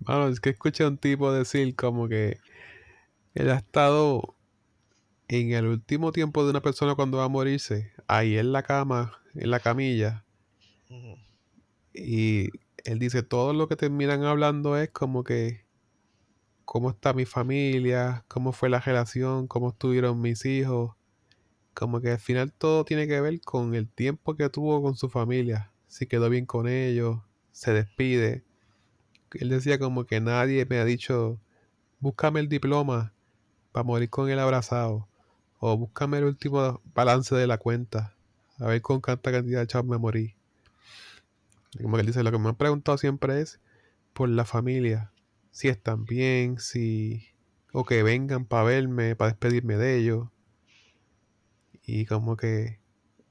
Mano, 0.00 0.28
es 0.28 0.40
que 0.40 0.50
escuché 0.50 0.84
a 0.84 0.88
un 0.88 0.98
tipo 0.98 1.32
decir 1.32 1.74
como 1.76 2.08
que 2.08 2.38
él 3.34 3.50
ha 3.50 3.56
estado 3.56 4.36
en 5.30 5.52
el 5.52 5.66
último 5.66 6.10
tiempo 6.10 6.42
de 6.42 6.50
una 6.50 6.60
persona 6.60 6.96
cuando 6.96 7.18
va 7.18 7.24
a 7.24 7.28
morirse, 7.28 7.92
ahí 8.08 8.36
en 8.36 8.50
la 8.50 8.64
cama, 8.64 9.20
en 9.34 9.50
la 9.52 9.60
camilla, 9.60 10.24
y 11.94 12.48
él 12.84 12.98
dice, 12.98 13.22
todo 13.22 13.52
lo 13.52 13.68
que 13.68 13.76
terminan 13.76 14.24
hablando 14.24 14.76
es 14.76 14.90
como 14.90 15.22
que 15.22 15.64
cómo 16.64 16.90
está 16.90 17.12
mi 17.12 17.26
familia, 17.26 18.24
cómo 18.26 18.52
fue 18.52 18.70
la 18.70 18.80
relación, 18.80 19.46
cómo 19.46 19.68
estuvieron 19.68 20.20
mis 20.20 20.44
hijos, 20.46 20.96
como 21.74 22.00
que 22.00 22.10
al 22.10 22.18
final 22.18 22.52
todo 22.52 22.84
tiene 22.84 23.06
que 23.06 23.20
ver 23.20 23.40
con 23.40 23.76
el 23.76 23.88
tiempo 23.88 24.34
que 24.34 24.48
tuvo 24.48 24.82
con 24.82 24.96
su 24.96 25.08
familia, 25.08 25.70
si 25.86 26.06
quedó 26.06 26.28
bien 26.28 26.44
con 26.44 26.66
ellos, 26.66 27.18
se 27.52 27.72
despide. 27.72 28.42
Él 29.34 29.48
decía 29.48 29.78
como 29.78 30.06
que 30.06 30.20
nadie 30.20 30.66
me 30.66 30.78
ha 30.78 30.84
dicho, 30.84 31.38
búscame 32.00 32.40
el 32.40 32.48
diploma 32.48 33.12
para 33.70 33.84
morir 33.84 34.10
con 34.10 34.28
él 34.28 34.40
abrazado. 34.40 35.09
O 35.60 35.76
búscame 35.76 36.18
el 36.18 36.24
último 36.24 36.80
balance 36.94 37.34
de 37.34 37.46
la 37.46 37.58
cuenta. 37.58 38.14
A 38.58 38.66
ver 38.66 38.80
con 38.80 39.00
cuánta 39.00 39.30
cantidad 39.30 39.60
de 39.60 39.66
chavos 39.66 39.88
me 39.88 39.98
morí. 39.98 40.34
Como 41.80 41.96
que 41.96 42.00
él 42.00 42.06
dice, 42.06 42.22
lo 42.22 42.32
que 42.32 42.38
me 42.38 42.48
han 42.48 42.56
preguntado 42.56 42.98
siempre 42.98 43.40
es 43.42 43.60
por 44.14 44.28
la 44.30 44.44
familia. 44.44 45.12
Si 45.50 45.68
están 45.68 46.04
bien, 46.04 46.58
si... 46.58 47.26
O 47.72 47.84
que 47.84 48.02
vengan 48.02 48.46
para 48.46 48.64
verme, 48.64 49.14
para 49.14 49.32
despedirme 49.32 49.76
de 49.76 49.98
ellos. 49.98 50.28
Y 51.84 52.06
como 52.06 52.36
que 52.36 52.80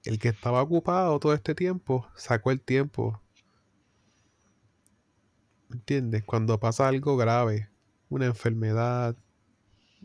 el 0.04 0.20
que 0.20 0.30
estaba 0.30 0.62
ocupado 0.62 1.20
todo 1.20 1.34
este 1.34 1.56
tiempo, 1.56 2.08
sacó 2.16 2.52
el 2.52 2.62
tiempo. 2.62 3.22
¿Me 5.68 5.78
entiendes? 5.78 6.24
Cuando 6.24 6.60
pasa 6.60 6.88
algo 6.88 7.18
grave, 7.18 7.70
una 8.08 8.28
enfermedad, 8.28 9.16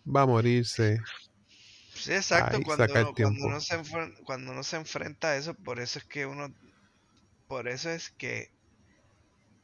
va 0.05 0.23
a 0.23 0.27
morirse, 0.27 1.01
Sí, 1.95 2.13
exacto, 2.13 2.57
ahí 2.57 2.63
cuando 2.63 2.95
uno, 2.95 3.15
cuando 3.19 3.47
uno 3.47 3.61
se 3.61 3.81
cuando 4.25 4.53
uno 4.53 4.63
se 4.63 4.77
enfrenta 4.77 5.31
a 5.31 5.37
eso, 5.37 5.55
por 5.55 5.81
eso 5.81 5.99
es 5.99 6.05
que 6.05 6.27
uno, 6.27 6.49
por 7.49 7.69
eso 7.69 7.91
es 7.91 8.11
que 8.11 8.53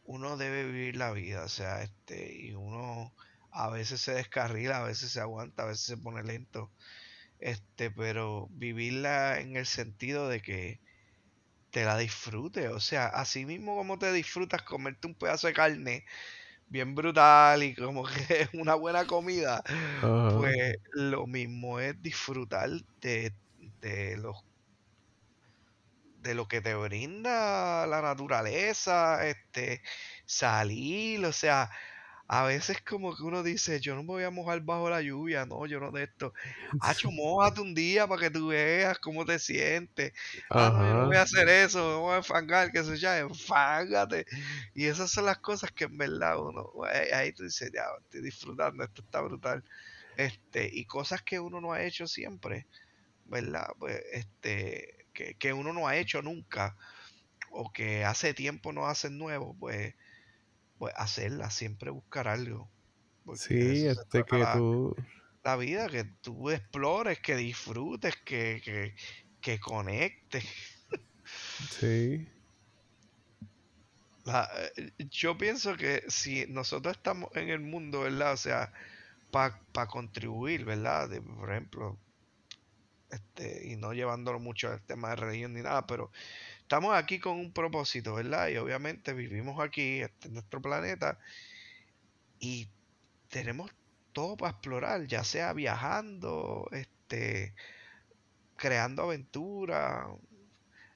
uno 0.04 0.36
debe 0.36 0.64
vivir 0.66 0.96
la 0.96 1.12
vida, 1.12 1.44
o 1.44 1.48
sea, 1.48 1.82
este, 1.82 2.34
y 2.34 2.52
uno 2.54 3.14
a 3.52 3.70
veces 3.70 4.00
se 4.00 4.12
descarrila, 4.14 4.78
a 4.78 4.84
veces 4.84 5.12
se 5.12 5.20
aguanta, 5.20 5.62
a 5.64 5.66
veces 5.66 5.84
se 5.84 5.96
pone 5.96 6.22
lento, 6.22 6.72
este, 7.38 7.90
pero 7.90 8.48
vivirla 8.52 9.40
en 9.40 9.56
el 9.56 9.66
sentido 9.66 10.28
de 10.28 10.40
que 10.42 10.80
te 11.70 11.84
la 11.84 11.98
disfrutes, 11.98 12.70
o 12.70 12.80
sea, 12.80 13.06
así 13.08 13.46
mismo 13.46 13.76
como 13.76 13.98
te 13.98 14.12
disfrutas 14.12 14.62
comerte 14.62 15.08
un 15.08 15.16
pedazo 15.16 15.48
de 15.48 15.54
carne 15.54 16.04
bien 16.70 16.94
brutal 16.94 17.62
y 17.64 17.74
como 17.74 18.04
que 18.04 18.42
es 18.42 18.50
una 18.54 18.74
buena 18.76 19.06
comida, 19.06 19.62
pues 20.26 20.76
lo 20.92 21.26
mismo 21.26 21.80
es 21.80 22.00
disfrutar 22.02 22.70
de, 23.00 23.34
de 23.80 24.16
los 24.18 24.36
de 26.14 26.34
lo 26.34 26.46
que 26.48 26.60
te 26.60 26.74
brinda 26.74 27.86
la 27.86 28.02
naturaleza, 28.02 29.26
este, 29.26 29.82
salir, 30.26 31.24
o 31.24 31.32
sea, 31.32 31.70
a 32.32 32.44
veces 32.44 32.80
como 32.82 33.16
que 33.16 33.24
uno 33.24 33.42
dice, 33.42 33.80
yo 33.80 33.96
no 33.96 34.02
me 34.04 34.10
voy 34.10 34.22
a 34.22 34.30
mojar 34.30 34.60
bajo 34.60 34.88
la 34.88 35.02
lluvia, 35.02 35.46
no, 35.46 35.66
yo 35.66 35.80
no 35.80 35.90
de 35.90 36.04
esto. 36.04 36.32
Hacho, 36.78 37.10
mojate 37.10 37.60
un 37.60 37.74
día 37.74 38.06
para 38.06 38.20
que 38.20 38.30
tú 38.30 38.46
veas 38.48 39.00
cómo 39.00 39.24
te 39.24 39.36
sientes. 39.40 40.12
Ah, 40.48 40.70
no, 40.72 40.86
yo 40.86 40.94
no 40.94 41.06
voy 41.06 41.16
a 41.16 41.22
hacer 41.22 41.48
eso, 41.48 41.78
me 41.78 41.96
voy 41.96 42.14
a 42.14 42.16
enfangar, 42.18 42.70
que 42.70 42.84
se 42.84 42.96
ya, 42.98 43.18
enfángate. 43.18 44.26
Y 44.74 44.86
esas 44.86 45.10
son 45.10 45.26
las 45.26 45.38
cosas 45.38 45.72
que 45.72 45.84
en 45.86 45.98
verdad 45.98 46.38
uno, 46.38 46.70
ahí 46.84 47.10
ahí 47.10 47.32
tú 47.32 47.42
dices, 47.42 47.68
ya, 47.74 47.82
estoy 48.00 48.22
disfrutando, 48.22 48.84
esto 48.84 49.02
está 49.02 49.20
brutal. 49.22 49.64
Este, 50.16 50.70
y 50.72 50.84
cosas 50.84 51.22
que 51.22 51.40
uno 51.40 51.60
no 51.60 51.72
ha 51.72 51.82
hecho 51.82 52.06
siempre, 52.06 52.68
¿verdad? 53.26 53.68
Pues, 53.78 54.00
este, 54.12 55.06
que, 55.12 55.34
que 55.34 55.52
uno 55.52 55.72
no 55.72 55.88
ha 55.88 55.96
hecho 55.96 56.22
nunca, 56.22 56.76
o 57.50 57.72
que 57.72 58.04
hace 58.04 58.34
tiempo 58.34 58.72
no 58.72 58.86
hacen 58.86 59.18
nuevo, 59.18 59.56
pues, 59.58 59.94
pues 60.80 60.94
hacerlas, 60.98 61.54
siempre 61.54 61.92
buscar 61.92 62.28
algo. 62.28 62.72
Sí, 63.32 63.86
este 63.86 64.24
que 64.24 64.36
la, 64.38 64.46
tú, 64.46 64.94
la 65.44 65.56
vida, 65.56 65.88
que 65.88 66.04
tú 66.22 66.50
explores, 66.50 67.20
que 67.20 67.36
disfrutes, 67.36 68.16
que, 68.24 68.60
que, 68.64 68.94
que 69.40 69.60
conectes. 69.60 70.44
sí, 71.68 72.26
La- 74.24 74.48
eh, 74.76 74.92
yo 75.10 75.36
pienso 75.38 75.76
que 75.76 76.02
si 76.08 76.46
nosotros 76.46 76.96
estamos 76.96 77.30
en 77.34 77.48
el 77.50 77.60
mundo, 77.60 78.00
¿verdad? 78.02 78.32
O 78.34 78.36
sea, 78.36 78.72
para 79.30 79.88
contribuir, 79.88 80.64
¿verdad? 80.64 81.08
De, 81.10 81.22
por 81.22 81.50
ejemplo, 81.52 82.00
este, 83.10 83.68
y 83.68 83.76
no 83.76 83.92
llevándolo 83.92 84.38
mucho 84.38 84.68
al 84.68 84.84
tema 84.84 85.10
de 85.10 85.16
religión 85.16 85.52
ni 85.54 85.62
nada, 85.62 85.86
pero 85.86 86.10
estamos 86.70 86.94
aquí 86.94 87.18
con 87.18 87.36
un 87.36 87.52
propósito, 87.52 88.14
¿verdad? 88.14 88.46
Y 88.48 88.56
obviamente 88.56 89.12
vivimos 89.12 89.58
aquí, 89.58 90.02
este 90.02 90.28
es 90.28 90.32
nuestro 90.32 90.62
planeta, 90.62 91.18
y 92.38 92.68
tenemos 93.28 93.72
todo 94.12 94.36
para 94.36 94.52
explorar, 94.52 95.04
ya 95.08 95.24
sea 95.24 95.52
viajando, 95.52 96.68
este, 96.70 97.54
creando 98.54 99.02
aventuras. 99.02 100.06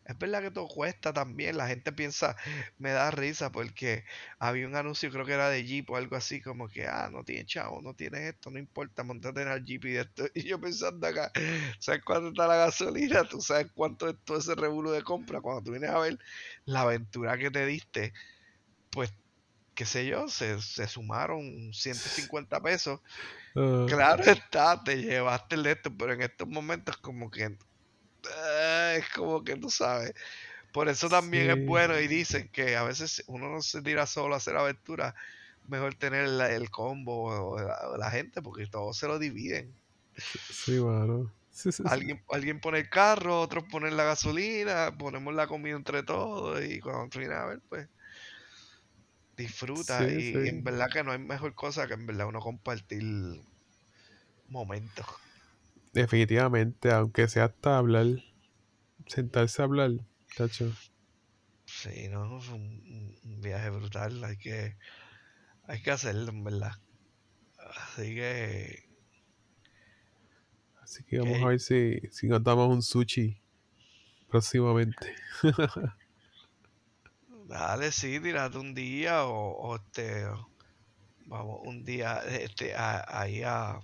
Es 0.04 0.18
verdad 0.18 0.42
que 0.42 0.50
todo 0.50 0.68
cuesta 0.68 1.12
también, 1.12 1.56
la 1.56 1.66
gente 1.68 1.92
piensa, 1.92 2.36
me 2.78 2.90
da 2.90 3.10
risa 3.10 3.50
porque 3.50 4.04
había 4.38 4.66
un 4.66 4.76
anuncio, 4.76 5.10
creo 5.10 5.24
que 5.24 5.32
era 5.32 5.48
de 5.48 5.64
Jeep 5.64 5.88
o 5.90 5.96
algo 5.96 6.16
así, 6.16 6.40
como 6.42 6.68
que, 6.68 6.86
ah, 6.86 7.08
no 7.10 7.24
tienes 7.24 7.46
chavo, 7.46 7.80
no 7.82 7.94
tienes 7.94 8.20
esto, 8.34 8.50
no 8.50 8.58
importa, 8.58 9.02
montate 9.02 9.42
en 9.42 9.48
el 9.48 9.64
Jeep 9.64 9.84
y 9.86 9.92
de 9.92 10.00
esto. 10.02 10.24
Y 10.34 10.42
yo 10.44 10.60
pensando 10.60 11.06
acá, 11.06 11.30
¿sabes 11.78 12.02
cuánto 12.04 12.28
está 12.28 12.46
la 12.46 12.56
gasolina? 12.56 13.24
¿Tú 13.24 13.40
sabes 13.40 13.68
cuánto 13.74 14.08
es 14.08 14.16
todo 14.24 14.38
ese 14.38 14.54
revuelo 14.54 14.90
de 14.92 15.02
compra? 15.02 15.40
Cuando 15.40 15.62
tú 15.62 15.70
vienes 15.72 15.90
a 15.90 15.98
ver 16.00 16.18
la 16.66 16.82
aventura 16.82 17.38
que 17.38 17.50
te 17.50 17.64
diste, 17.66 18.12
pues, 18.90 19.12
qué 19.74 19.86
sé 19.86 20.06
yo, 20.06 20.28
se, 20.28 20.60
se 20.62 20.88
sumaron 20.88 21.72
150 21.74 22.60
pesos. 22.62 23.00
ah, 23.56 23.86
Claro 23.86 24.24
está, 24.24 24.82
te 24.84 24.96
llevaste 25.02 25.56
el 25.56 25.64
de 25.64 25.72
esto, 25.72 25.96
pero 25.96 26.12
en 26.14 26.22
estos 26.22 26.48
momentos 26.48 26.96
como 26.98 27.30
que 27.30 27.58
es 28.98 29.09
como 29.11 29.42
que 29.44 29.57
tú 29.57 29.70
sabes. 29.70 30.12
Por 30.73 30.88
eso 30.88 31.08
también 31.10 31.50
es 31.50 31.64
bueno 31.64 31.98
y 32.00 32.08
dicen 32.08 32.50
que 32.52 32.77
a 32.77 32.85
veces 32.85 33.25
uno 33.29 33.48
no 33.50 33.62
se 33.62 33.83
tira 33.83 34.06
solo 34.06 34.35
a 34.35 34.38
hacer 34.38 34.56
aventuras, 34.56 35.14
mejor 35.64 35.94
tener 35.96 36.29
la- 36.29 36.52
el 36.52 36.71
combo 36.71 37.25
o 37.54 37.96
la, 37.98 38.10
gente 38.10 38.42
porque 38.42 38.66
todos 38.68 38.98
se 38.98 39.06
lo 39.08 39.18
dividen. 39.18 39.77
sí, 40.48 40.73
mano. 40.73 41.33
Sí, 41.50 41.73
sí, 41.73 41.88
sí. 41.88 42.02
Alguien, 42.02 42.23
alguien 42.31 42.60
pone 42.60 42.79
el 42.81 42.88
carro, 42.88 43.40
otros 43.40 43.64
ponen 43.71 43.96
la 43.96 44.04
gasolina, 44.04 44.96
ponemos 44.98 45.35
la 45.35 45.46
comida 45.46 45.77
entre 45.77 46.02
todos 46.02 46.62
y 46.64 46.81
cuando 46.81 47.08
termina 47.10 47.42
a 47.42 47.46
ver, 47.46 47.60
pues 47.68 47.88
disfruta. 49.37 50.10
Y, 50.12 50.38
y 50.44 50.48
en 50.48 50.64
verdad 50.64 50.88
que 50.90 51.04
no 51.04 51.12
hay 51.12 51.18
mejor 51.18 51.54
cosa 51.54 51.87
que 51.87 51.94
en 51.94 52.06
verdad 52.06 52.27
uno 52.27 52.40
compartir 52.40 53.02
momentos. 54.48 55.06
Definitivamente, 55.94 56.90
aunque 56.92 57.27
sea 57.29 57.44
hasta 57.46 57.79
hablar, 57.79 58.06
sentarse 59.07 59.63
a 59.63 59.65
hablar, 59.65 59.90
chacho. 60.37 60.73
Sí, 61.67 62.09
no, 62.09 62.38
es 62.38 62.48
un, 62.48 63.19
viaje 63.40 63.71
brutal, 63.71 64.23
hay 64.25 64.37
que, 64.37 64.77
hay 65.65 65.83
que 65.83 65.90
hacerlo 65.90 66.31
en 66.31 66.44
verdad. 66.44 66.73
Así 67.59 68.15
que, 68.15 68.88
Así 70.83 71.02
que 71.05 71.19
vamos 71.19 71.42
a 71.42 71.48
ver 71.48 71.61
si, 71.61 72.00
si 72.11 72.27
nos 72.27 72.42
damos 72.44 72.69
un 72.69 72.83
sushi 72.83 73.40
próximamente. 74.29 75.15
dale, 77.48 77.92
sí, 77.92 78.21
tírate 78.21 78.59
un 78.59 78.75
día 78.75 79.25
o, 79.25 79.50
o 79.52 79.77
este, 79.77 80.27
vamos 81.27 81.61
un 81.65 81.85
día 81.85 82.23
este, 82.29 82.75
a- 82.75 83.05
ahí 83.09 83.42
a, 83.42 83.81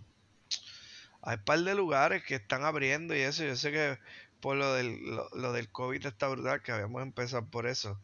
hay 1.23 1.37
un 1.37 1.45
par 1.45 1.61
de 1.61 1.75
lugares 1.75 2.25
que 2.25 2.37
están 2.37 2.65
abriendo 2.65 3.15
y 3.15 3.21
eso. 3.21 3.45
Yo 3.45 3.57
sé 3.57 3.73
que 3.73 3.99
por 4.41 4.57
lo 4.57 4.75
del, 4.75 5.01
lo, 5.05 5.29
lo 5.35 5.53
del 5.53 5.71
COVID 5.71 6.07
está 6.07 6.29
brutal, 6.29 6.63
que 6.63 6.73
habíamos 6.73 7.03
empezado 7.03 7.49
por 7.49 7.67
eso. 7.67 8.01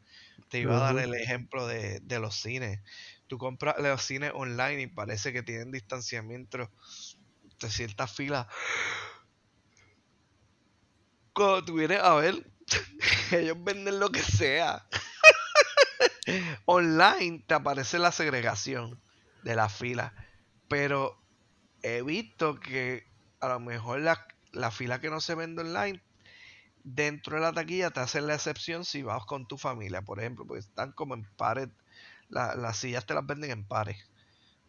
Te 0.48 0.60
iba 0.60 0.76
a 0.76 0.92
dar 0.92 1.02
el 1.02 1.14
ejemplo 1.14 1.66
de, 1.66 2.00
de 2.00 2.18
los 2.20 2.36
cines. 2.36 2.80
Tú 3.26 3.38
compras 3.38 3.76
los 3.78 4.02
cines 4.02 4.32
online 4.34 4.82
y 4.82 4.86
parece 4.86 5.32
que 5.32 5.42
tienen 5.42 5.72
distanciamiento 5.72 6.70
de 7.60 7.70
ciertas 7.70 8.12
filas. 8.14 8.46
Cuando 11.32 11.64
tú 11.64 11.74
vienes 11.74 12.00
a 12.00 12.14
ver, 12.14 12.46
ellos 13.32 13.56
venden 13.62 14.00
lo 14.00 14.10
que 14.10 14.22
sea. 14.22 14.86
online 16.64 17.44
te 17.46 17.54
aparece 17.54 17.98
la 17.98 18.12
segregación 18.12 19.00
de 19.42 19.54
la 19.54 19.68
fila. 19.68 20.14
Pero 20.68 21.22
he 21.82 22.02
visto 22.02 22.58
que 22.58 23.06
a 23.40 23.48
lo 23.48 23.60
mejor 23.60 24.00
la, 24.00 24.26
la 24.52 24.70
fila 24.70 25.00
que 25.00 25.10
no 25.10 25.20
se 25.20 25.34
vende 25.34 25.62
online, 25.62 26.02
dentro 26.86 27.36
de 27.36 27.42
la 27.42 27.52
taquilla 27.52 27.90
te 27.90 27.98
hacen 27.98 28.28
la 28.28 28.34
excepción 28.34 28.84
si 28.84 29.02
vas 29.02 29.26
con 29.26 29.46
tu 29.46 29.58
familia, 29.58 30.02
por 30.02 30.20
ejemplo, 30.20 30.46
porque 30.46 30.60
están 30.60 30.92
como 30.92 31.14
en 31.14 31.24
pares, 31.36 31.68
las 32.28 32.76
sillas 32.76 33.04
te 33.04 33.14
las 33.14 33.26
venden 33.26 33.50
en 33.50 33.64
pares, 33.64 33.98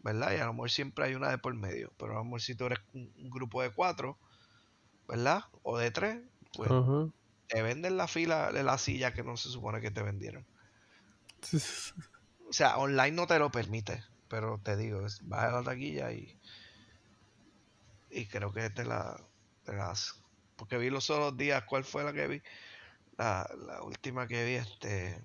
¿verdad? 0.01 0.31
Y 0.33 0.37
a 0.37 0.45
lo 0.45 0.53
mejor 0.53 0.71
siempre 0.71 1.05
hay 1.05 1.15
una 1.15 1.29
de 1.29 1.37
por 1.37 1.53
medio, 1.53 1.93
pero 1.97 2.13
a 2.13 2.15
lo 2.15 2.23
mejor 2.23 2.41
si 2.41 2.55
tú 2.55 2.65
eres 2.65 2.79
un, 2.93 3.29
grupo 3.29 3.61
de 3.61 3.69
cuatro, 3.69 4.17
¿verdad? 5.07 5.43
O 5.61 5.77
de 5.77 5.91
tres, 5.91 6.19
pues 6.53 6.71
te 7.47 7.61
venden 7.61 7.97
la 7.97 8.07
fila 8.07 8.51
de 8.51 8.63
la 8.63 8.79
silla 8.79 9.13
que 9.13 9.23
no 9.23 9.37
se 9.37 9.49
supone 9.49 9.79
que 9.79 9.91
te 9.91 10.01
vendieron. 10.01 10.45
O 12.49 12.53
sea, 12.53 12.77
online 12.77 13.11
no 13.11 13.27
te 13.27 13.37
lo 13.37 13.51
permite, 13.51 14.03
pero 14.27 14.59
te 14.63 14.75
digo, 14.75 15.01
vas 15.01 15.43
a 15.43 15.51
la 15.51 15.63
taquilla 15.63 16.11
y 16.11 16.35
y 18.09 18.25
creo 18.27 18.51
que 18.51 18.69
te 18.69 18.85
la, 18.85 19.21
te 19.65 19.73
porque 20.57 20.77
vi 20.77 20.89
los 20.89 21.09
otros 21.09 21.37
días, 21.37 21.63
¿cuál 21.63 21.85
fue 21.85 22.03
la 22.03 22.11
que 22.11 22.27
vi? 22.27 22.41
La, 23.17 23.49
la 23.65 23.81
última 23.83 24.27
que 24.27 24.45
vi, 24.45 24.53
este 24.55 25.23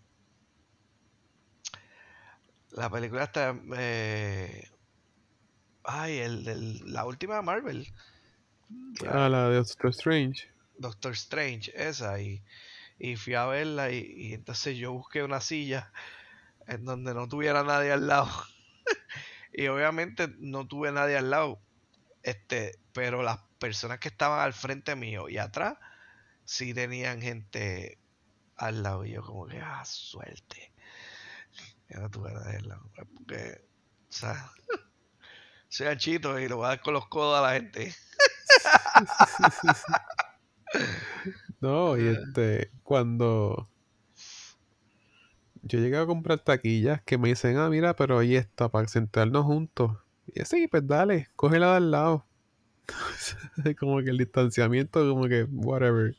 la 2.70 2.88
película 2.88 3.24
está 3.24 3.54
eh, 3.76 4.70
ay, 5.84 6.18
el, 6.18 6.48
el, 6.48 6.92
la 6.92 7.04
última 7.04 7.36
de 7.36 7.42
Marvel. 7.42 7.92
Ah, 9.08 9.28
la 9.28 9.48
de 9.48 9.56
Doctor 9.56 9.90
Strange. 9.90 10.48
Doctor 10.78 11.12
Strange, 11.12 11.72
esa, 11.74 12.20
y, 12.20 12.42
y 12.98 13.16
fui 13.16 13.34
a 13.34 13.46
verla 13.46 13.90
y, 13.90 13.98
y, 13.98 14.32
entonces 14.32 14.76
yo 14.78 14.92
busqué 14.92 15.22
una 15.22 15.40
silla 15.40 15.92
en 16.66 16.84
donde 16.84 17.14
no 17.14 17.28
tuviera 17.28 17.62
nadie 17.62 17.92
al 17.92 18.06
lado. 18.06 18.30
y 19.52 19.66
obviamente 19.66 20.28
no 20.38 20.66
tuve 20.66 20.92
nadie 20.92 21.16
al 21.16 21.30
lado. 21.30 21.60
Este, 22.22 22.78
pero 22.92 23.22
las 23.22 23.40
personas 23.62 24.00
que 24.00 24.08
estaban 24.08 24.40
al 24.40 24.52
frente 24.52 24.96
mío 24.96 25.28
y 25.28 25.38
atrás 25.38 25.78
sí 26.44 26.74
tenían 26.74 27.22
gente 27.22 27.96
al 28.56 28.82
lado. 28.82 29.04
Y 29.04 29.12
yo 29.12 29.22
como 29.22 29.46
que, 29.46 29.60
ah, 29.60 29.84
suerte. 29.84 30.72
Ya 31.88 32.00
no 32.00 32.10
tuve 32.10 32.32
nadie 32.32 32.56
al 32.56 32.68
lado. 32.68 32.90
Pues, 32.92 33.06
porque, 33.14 33.64
o 34.10 34.12
sea, 34.12 34.50
soy 35.68 35.86
anchito 35.86 36.40
y 36.40 36.48
lo 36.48 36.56
voy 36.56 36.66
a 36.66 36.68
dar 36.70 36.80
con 36.80 36.94
los 36.94 37.06
codos 37.06 37.38
a 37.38 37.42
la 37.42 37.52
gente. 37.52 37.94
no, 41.60 41.96
y 41.96 42.08
este, 42.08 42.72
cuando 42.82 43.70
yo 45.62 45.78
llegué 45.78 45.98
a 45.98 46.06
comprar 46.06 46.40
taquillas 46.40 47.00
que 47.02 47.16
me 47.16 47.28
dicen, 47.28 47.58
ah, 47.58 47.70
mira, 47.70 47.94
pero 47.94 48.18
ahí 48.18 48.34
está, 48.34 48.68
para 48.68 48.88
sentarnos 48.88 49.44
juntos. 49.44 49.96
Y 50.26 50.40
así, 50.40 50.66
pues 50.66 50.84
dale, 50.84 51.28
cógela 51.36 51.70
de 51.70 51.76
al 51.76 51.90
lado. 51.92 52.26
como 53.78 54.02
que 54.02 54.10
el 54.10 54.18
distanciamiento, 54.18 55.08
como 55.08 55.28
que, 55.28 55.44
whatever. 55.44 56.14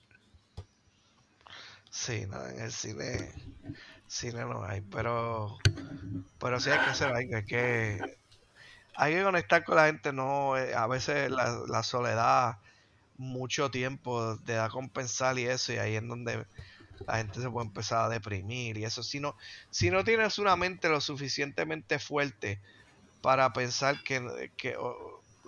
Sí, 1.89 2.25
no, 2.27 2.45
en 2.47 2.59
el 2.59 2.71
cine, 2.71 3.31
cine 4.07 4.41
no 4.45 4.63
hay, 4.63 4.81
pero, 4.81 5.57
pero 6.39 6.59
sí 6.59 6.69
hay 6.71 6.79
que 6.79 6.89
hacer 6.89 7.13
algo, 7.13 7.35
hay 7.35 7.45
que, 7.45 8.01
hay 8.95 9.13
que 9.13 9.23
conectar 9.23 9.63
con 9.63 9.75
la 9.75 9.85
gente, 9.85 10.11
no, 10.11 10.57
eh, 10.57 10.73
a 10.73 10.87
veces 10.87 11.29
la, 11.29 11.61
la 11.67 11.83
soledad, 11.83 12.57
mucho 13.17 13.69
tiempo 13.69 14.39
te 14.45 14.53
da 14.53 14.69
compensar 14.69 15.37
y 15.37 15.45
eso, 15.45 15.73
y 15.73 15.77
ahí 15.77 15.95
es 15.95 16.07
donde 16.07 16.47
la 17.05 17.17
gente 17.17 17.41
se 17.41 17.49
puede 17.49 17.67
empezar 17.67 18.05
a 18.05 18.09
deprimir 18.09 18.77
y 18.77 18.85
eso, 18.85 19.03
si 19.03 19.19
no, 19.19 19.35
si 19.69 19.91
no 19.91 20.03
tienes 20.03 20.39
una 20.39 20.55
mente 20.55 20.89
lo 20.89 20.99
suficientemente 20.99 21.99
fuerte, 21.99 22.59
para 23.21 23.53
pensar 23.53 24.03
que, 24.03 24.51
que 24.57 24.75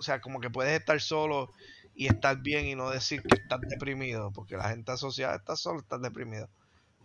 sea, 0.02 0.20
como 0.20 0.40
que 0.40 0.50
puedes 0.50 0.78
estar 0.78 1.00
solo 1.00 1.52
y 1.94 2.06
estar 2.06 2.36
bien 2.38 2.66
y 2.66 2.74
no 2.74 2.90
decir 2.90 3.22
que 3.22 3.36
estás 3.36 3.60
deprimido, 3.62 4.30
porque 4.30 4.56
la 4.56 4.68
gente 4.68 4.92
asociada 4.92 5.36
está 5.36 5.56
solo, 5.56 5.80
estás 5.80 6.02
deprimido. 6.02 6.48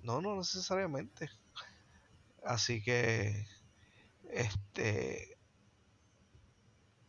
No, 0.04 0.22
no 0.22 0.36
necesariamente. 0.36 1.30
Así 2.44 2.82
que, 2.82 3.48
este, 4.32 5.38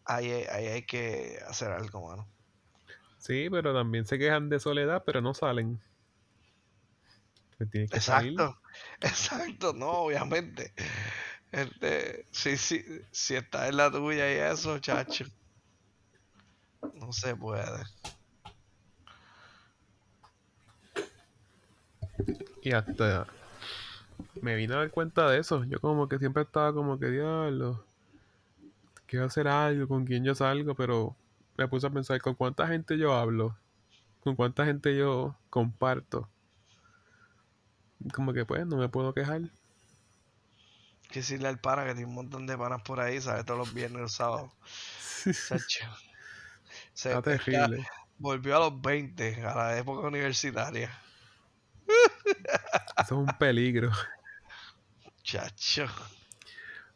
ahí, 0.04 0.30
ahí 0.30 0.66
hay 0.66 0.82
que 0.82 1.38
hacer 1.48 1.72
algo, 1.72 2.08
mano. 2.08 2.28
Sí, 3.18 3.48
pero 3.50 3.72
también 3.74 4.04
se 4.04 4.18
quejan 4.18 4.48
de 4.48 4.60
soledad, 4.60 5.02
pero 5.04 5.20
no 5.20 5.34
salen. 5.34 5.80
exacto, 7.58 8.58
exacto, 9.00 9.72
no, 9.72 9.90
obviamente. 9.90 10.72
Este, 11.50 12.26
sí, 12.30 12.56
sí, 12.56 12.84
si 13.10 13.34
está 13.34 13.68
en 13.68 13.76
la 13.76 13.90
tuya 13.90 14.32
y 14.32 14.52
eso, 14.52 14.78
chacho. 14.78 15.26
No 16.94 17.12
se 17.12 17.34
puede. 17.36 17.82
Y 22.62 22.72
hasta 22.72 23.26
me 24.40 24.54
vine 24.54 24.74
a 24.74 24.78
dar 24.78 24.90
cuenta 24.90 25.28
de 25.28 25.38
eso. 25.38 25.64
Yo 25.64 25.80
como 25.80 26.08
que 26.08 26.18
siempre 26.18 26.42
estaba 26.42 26.72
como 26.72 26.98
que 26.98 27.06
diablo. 27.06 27.84
Quiero 29.06 29.26
hacer 29.26 29.48
algo, 29.48 29.88
con 29.88 30.04
quién 30.04 30.24
yo 30.24 30.34
salgo, 30.34 30.74
pero 30.74 31.16
me 31.56 31.68
puse 31.68 31.86
a 31.86 31.90
pensar 31.90 32.20
con 32.20 32.34
cuánta 32.34 32.66
gente 32.66 32.96
yo 32.96 33.14
hablo, 33.14 33.56
con 34.24 34.36
cuánta 34.36 34.64
gente 34.64 34.96
yo 34.96 35.36
comparto. 35.50 36.28
Como 38.14 38.32
que 38.32 38.44
pues 38.44 38.66
no 38.66 38.76
me 38.76 38.88
puedo 38.88 39.12
quejar 39.12 39.42
que 41.12 41.20
decirle 41.20 41.46
al 41.46 41.58
pana 41.58 41.84
que 41.84 41.94
tiene 41.94 42.08
un 42.08 42.14
montón 42.14 42.46
de 42.46 42.56
panas 42.56 42.82
por 42.82 42.98
ahí, 42.98 43.20
¿sabes? 43.20 43.44
Todos 43.44 43.58
los 43.58 43.74
viernes 43.74 43.98
y 43.98 44.02
los 44.02 44.12
sábados. 44.14 44.50
Se, 46.94 47.08
Está 47.08 47.22
terrible. 47.22 47.86
volvió 48.18 48.56
a 48.56 48.60
los 48.70 48.80
20, 48.80 49.44
a 49.44 49.54
la 49.54 49.78
época 49.78 50.06
universitaria. 50.06 50.90
Eso 52.98 53.02
es 53.02 53.10
un 53.12 53.26
peligro. 53.38 53.90
Chacho. 55.22 55.86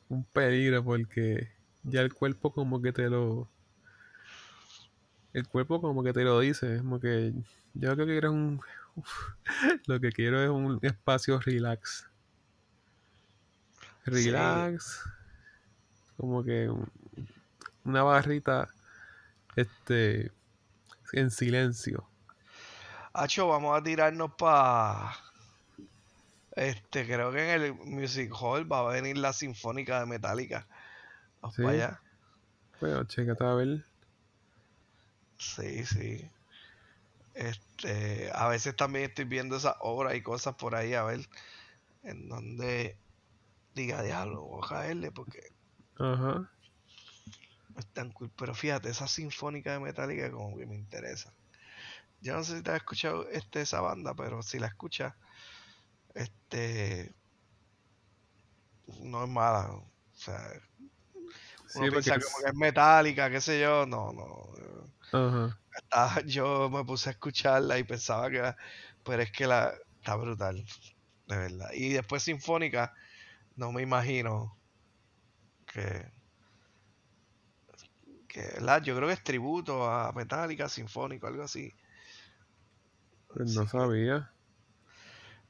Un 0.09 0.25
peligro 0.25 0.85
porque 0.85 1.53
ya 1.83 2.01
el 2.01 2.13
cuerpo 2.13 2.53
como 2.53 2.81
que 2.81 2.93
te 2.93 3.09
lo... 3.09 3.49
El 5.33 5.47
cuerpo 5.49 5.81
como 5.81 6.03
que 6.03 6.13
te 6.13 6.23
lo 6.23 6.41
dice, 6.41 6.79
como 6.79 7.01
que 7.01 7.33
yo 7.75 7.95
lo 7.95 7.97
que 7.97 8.13
quiero 8.13 8.29
es 8.29 8.35
un... 8.35 8.61
lo 9.87 10.01
que 10.01 10.13
quiero 10.13 10.43
es 10.43 10.49
un 10.49 10.79
espacio 10.83 11.41
relax 11.41 12.09
relax, 14.07 15.03
como 16.17 16.45
que 16.45 16.71
una 17.85 18.03
barrita 18.03 18.69
este 19.57 20.31
en 21.13 21.31
silencio. 21.31 22.09
Hacho, 23.13 23.49
vamos 23.49 23.79
a 23.79 23.83
tirarnos 23.83 24.35
para 24.35 25.17
este, 26.57 27.05
creo 27.05 27.31
que 27.33 27.55
en 27.55 27.63
el 27.63 27.75
Music 27.75 28.33
Hall 28.41 28.71
va 28.71 28.81
a 28.81 28.93
venir 28.95 29.19
la 29.19 29.35
Sinfónica 29.35 30.01
de 30.01 30.07
Metallica. 30.07 30.67
Vamos 31.43 31.57
para 31.57 31.69
allá. 31.69 32.01
Bueno, 32.81 33.05
chécate 33.05 33.45
a 33.45 33.55
ver. 33.55 33.85
Sí, 35.39 35.85
sí. 35.85 36.31
Este, 37.35 38.31
a 38.35 38.49
veces 38.49 38.75
también 38.75 39.05
estoy 39.05 39.27
viendo 39.27 39.57
esas 39.57 39.77
obras 39.81 40.15
y 40.15 40.23
cosas 40.23 40.55
por 40.55 40.75
ahí 40.75 40.95
a 40.95 41.03
ver 41.03 41.21
en 42.03 42.27
donde 42.27 42.97
diga, 43.75 44.03
diablo, 44.03 44.41
voy 44.43 44.63
a 44.65 44.69
caerle 44.69 45.13
porque. 45.13 45.53
Ajá. 45.99 46.51
Es 47.77 47.87
tan 47.89 48.11
cool. 48.13 48.31
Pero 48.37 48.55
fíjate, 48.55 48.89
esa 48.89 49.07
sinfónica 49.07 49.73
de 49.73 49.81
Metallica 49.81 50.31
como 50.31 50.57
que 50.57 50.67
me 50.67 50.77
interesa. 50.77 51.33
Yo 52.21 52.35
no 52.35 52.43
sé 52.43 52.57
si 52.57 52.63
te 52.63 52.71
has 52.71 52.79
escuchado 52.79 53.29
este, 53.29 53.61
esa 53.61 53.81
banda, 53.81 54.15
pero 54.15 54.43
si 54.43 54.59
la 54.59 54.67
escuchas, 54.67 55.15
este. 56.15 57.15
No 59.01 59.25
es 59.25 59.31
mala. 59.31 59.71
O 59.73 59.91
sea. 60.15 60.41
Uno 61.75 61.91
piensa 61.91 62.19
como 62.19 62.39
que 62.43 62.51
es 62.51 62.55
metálica, 62.55 63.31
qué 63.31 63.41
sé 63.41 63.61
yo. 63.61 63.87
No, 63.87 64.13
no. 64.13 65.53
Yo 66.27 66.71
me 66.71 66.85
puse 66.85 67.11
a 67.11 67.13
escucharla 67.13 67.79
y 67.79 67.85
pensaba 67.85 68.31
que 68.31 68.55
Pero 69.05 69.23
es 69.23 69.33
que 69.33 69.47
la. 69.47 69.75
Está 69.99 70.17
brutal. 70.17 70.65
De 71.27 71.37
verdad. 71.37 71.71
Y 71.75 71.91
después 71.91 72.23
Sinfónica 72.23 72.95
no 73.57 73.73
me 73.73 73.83
imagino 73.83 74.57
que, 75.67 76.11
que 78.37 78.85
yo 78.85 78.95
creo 78.95 79.09
que 79.09 79.15
es 79.15 79.23
tributo 79.23 79.91
a 79.91 80.13
Metallica, 80.13 80.69
Sinfónico, 80.69 81.27
algo 81.27 81.43
así. 81.43 81.73
Pues 83.33 83.55
no 83.55 83.67
sabía. 83.67 84.31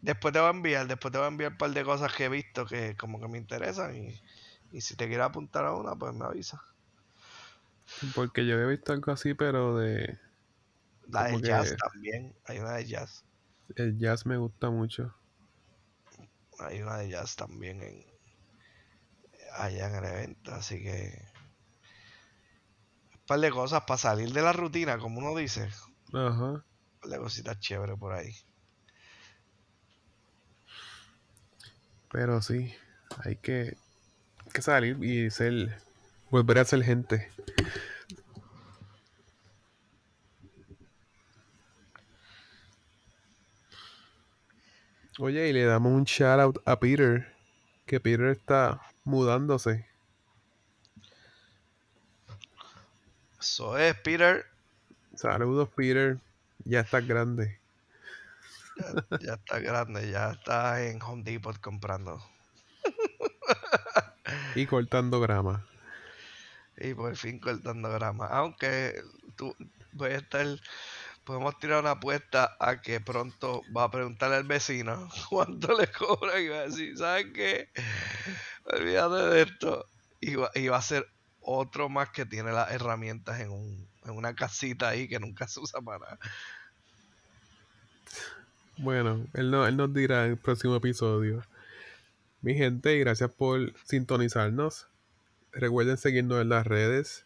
Después 0.01 0.32
te 0.32 0.39
voy 0.39 0.49
a 0.49 0.51
enviar, 0.51 0.87
después 0.87 1.11
te 1.11 1.18
voy 1.18 1.24
a 1.24 1.28
enviar 1.28 1.53
un 1.53 1.59
par 1.59 1.70
de 1.70 1.82
cosas 1.82 2.14
que 2.14 2.26
he 2.26 2.28
visto 2.28 2.64
que 2.64 2.97
como 2.97 3.20
que 3.20 3.26
me 3.26 3.39
interesan 3.39 3.97
y, 3.97 4.80
si 4.80 4.95
te 4.95 5.09
quieres 5.09 5.26
apuntar 5.26 5.64
a 5.64 5.74
una, 5.74 5.97
pues 5.97 6.14
me 6.14 6.24
avisa. 6.24 6.62
Porque 8.14 8.47
yo 8.47 8.57
he 8.61 8.66
visto 8.66 8.93
algo 8.93 9.11
así, 9.12 9.34
pero 9.34 9.76
de... 9.78 10.18
La 11.09 11.24
de 11.24 11.41
jazz 11.41 11.76
también, 11.76 12.34
hay 12.45 12.59
una 12.59 12.74
de 12.74 12.84
jazz. 12.84 13.24
El 13.74 13.99
jazz 13.99 14.26
me 14.26 14.37
gusta 14.37 14.70
mucho. 14.70 15.14
hay 16.59 16.82
una 16.82 16.99
de 16.99 17.07
ellas 17.07 17.34
también 17.37 17.82
en 17.82 18.05
allá 19.57 19.89
en 19.89 19.95
el 19.95 20.05
evento, 20.05 20.53
así 20.53 20.82
que 20.82 21.36
par 23.27 23.41
de 23.41 23.51
cosas 23.51 23.83
para 23.87 23.99
salir 23.99 24.33
de 24.33 24.43
la 24.43 24.53
rutina, 24.53 24.99
como 24.99 25.18
uno 25.18 25.37
dice. 25.37 25.68
Ajá. 26.12 26.45
Un 26.45 26.64
par 27.01 27.11
de 27.11 27.18
cositas 27.18 27.59
chéveres 27.61 27.99
por 27.99 28.12
ahí. 28.12 28.33
Pero 32.11 32.41
sí, 32.41 32.72
hay 33.24 33.37
que, 33.37 33.77
que 34.53 34.62
salir 34.62 35.03
y 35.03 35.31
ser, 35.31 35.81
volver 36.31 36.59
a 36.59 36.64
ser 36.64 36.83
gente. 36.83 37.31
Oye, 45.18 45.49
y 45.49 45.53
le 45.53 45.64
damos 45.64 45.93
un 45.93 46.05
shout 46.05 46.41
out 46.41 46.59
a 46.66 46.79
Peter, 46.79 47.35
que 47.87 48.01
Peter 48.01 48.27
está 48.27 48.83
mudándose. 49.05 49.87
Eso 53.47 53.79
es, 53.79 53.95
Peter. 54.01 54.45
Saludos, 55.15 55.69
Peter. 55.77 56.19
Ya 56.65 56.81
estás 56.81 57.07
grande. 57.07 57.61
Ya, 58.77 59.19
ya 59.21 59.35
está 59.35 59.61
grande, 59.61 60.11
ya 60.11 60.33
está 60.33 60.83
en 60.83 61.01
Home 61.01 61.23
Depot 61.23 61.57
comprando. 61.61 62.21
Y 64.57 64.67
cortando 64.67 65.21
grama. 65.21 65.65
Y 66.77 66.93
por 66.95 67.17
fin 67.17 67.39
cortando 67.39 67.89
grama. 67.93 68.27
Aunque 68.27 69.01
tú 69.37 69.55
voy 69.93 70.11
a 70.11 70.17
estar. 70.17 70.45
Podemos 71.23 71.57
tirar 71.61 71.81
una 71.81 71.93
apuesta 71.93 72.57
a 72.59 72.83
que 72.83 73.01
pronto 73.01 73.63
va 73.75 73.85
a 73.85 73.91
preguntarle 73.93 74.37
al 74.37 74.45
vecino 74.45 75.09
cuánto 75.31 75.79
le 75.79 75.87
cobran 75.87 76.43
y 76.43 76.49
va 76.49 76.59
a 76.59 76.67
decir, 76.67 76.99
¿sabes 76.99 77.27
qué? 77.33 77.69
Olvídate 78.65 79.35
de 79.35 79.43
esto. 79.43 79.89
Y 80.21 80.35
va, 80.35 80.51
y 80.55 80.67
va 80.67 80.79
a 80.79 80.83
ser 80.83 81.07
otro 81.47 81.89
más 81.89 82.11
que 82.11 82.27
tiene 82.27 82.53
las 82.53 82.71
herramientas 82.73 83.41
en, 83.41 83.51
un, 83.51 83.89
en 84.05 84.11
una 84.11 84.35
casita 84.35 84.89
ahí 84.89 85.09
que 85.09 85.19
nunca 85.19 85.49
se 85.49 85.61
usa 85.61 85.81
para. 85.81 86.19
Bueno, 88.79 89.27
él, 89.33 89.51
no, 89.51 89.67
él 89.67 89.77
nos 89.77 89.95
dirá 89.95 90.27
en 90.27 90.33
el 90.33 90.37
próximo 90.37 90.77
episodio. 90.77 91.43
Mi 92.43 92.55
gente, 92.55 92.99
gracias 92.99 93.31
por 93.31 93.73
sintonizarnos. 93.85 94.87
Recuerden 95.53 95.97
seguirnos 95.97 96.43
en 96.43 96.51
las 96.51 96.67
redes 96.67 97.25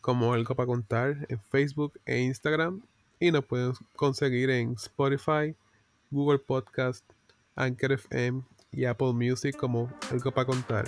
como 0.00 0.34
Algo 0.34 0.56
para 0.56 0.66
Contar 0.66 1.26
en 1.28 1.40
Facebook 1.40 2.00
e 2.06 2.20
Instagram. 2.20 2.82
Y 3.20 3.30
nos 3.30 3.44
pueden 3.44 3.72
conseguir 3.94 4.50
en 4.50 4.72
Spotify, 4.72 5.54
Google 6.10 6.40
Podcast, 6.40 7.04
Anchor 7.54 7.92
FM 7.92 8.42
y 8.72 8.86
Apple 8.86 9.12
Music 9.12 9.56
como 9.56 9.92
Algo 10.10 10.32
para 10.32 10.46
Contar. 10.46 10.84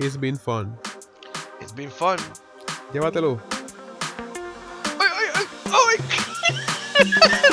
It's 0.00 0.18
been 0.18 0.36
fun. 0.36 0.78
It's 1.68 1.76
been 1.76 1.90
fun. 1.90 2.18
Llévatelo. 2.94 3.38
¡Ay, 4.98 5.10
ay, 5.20 5.28
ay! 5.34 5.46
¡Ay! 6.96 7.42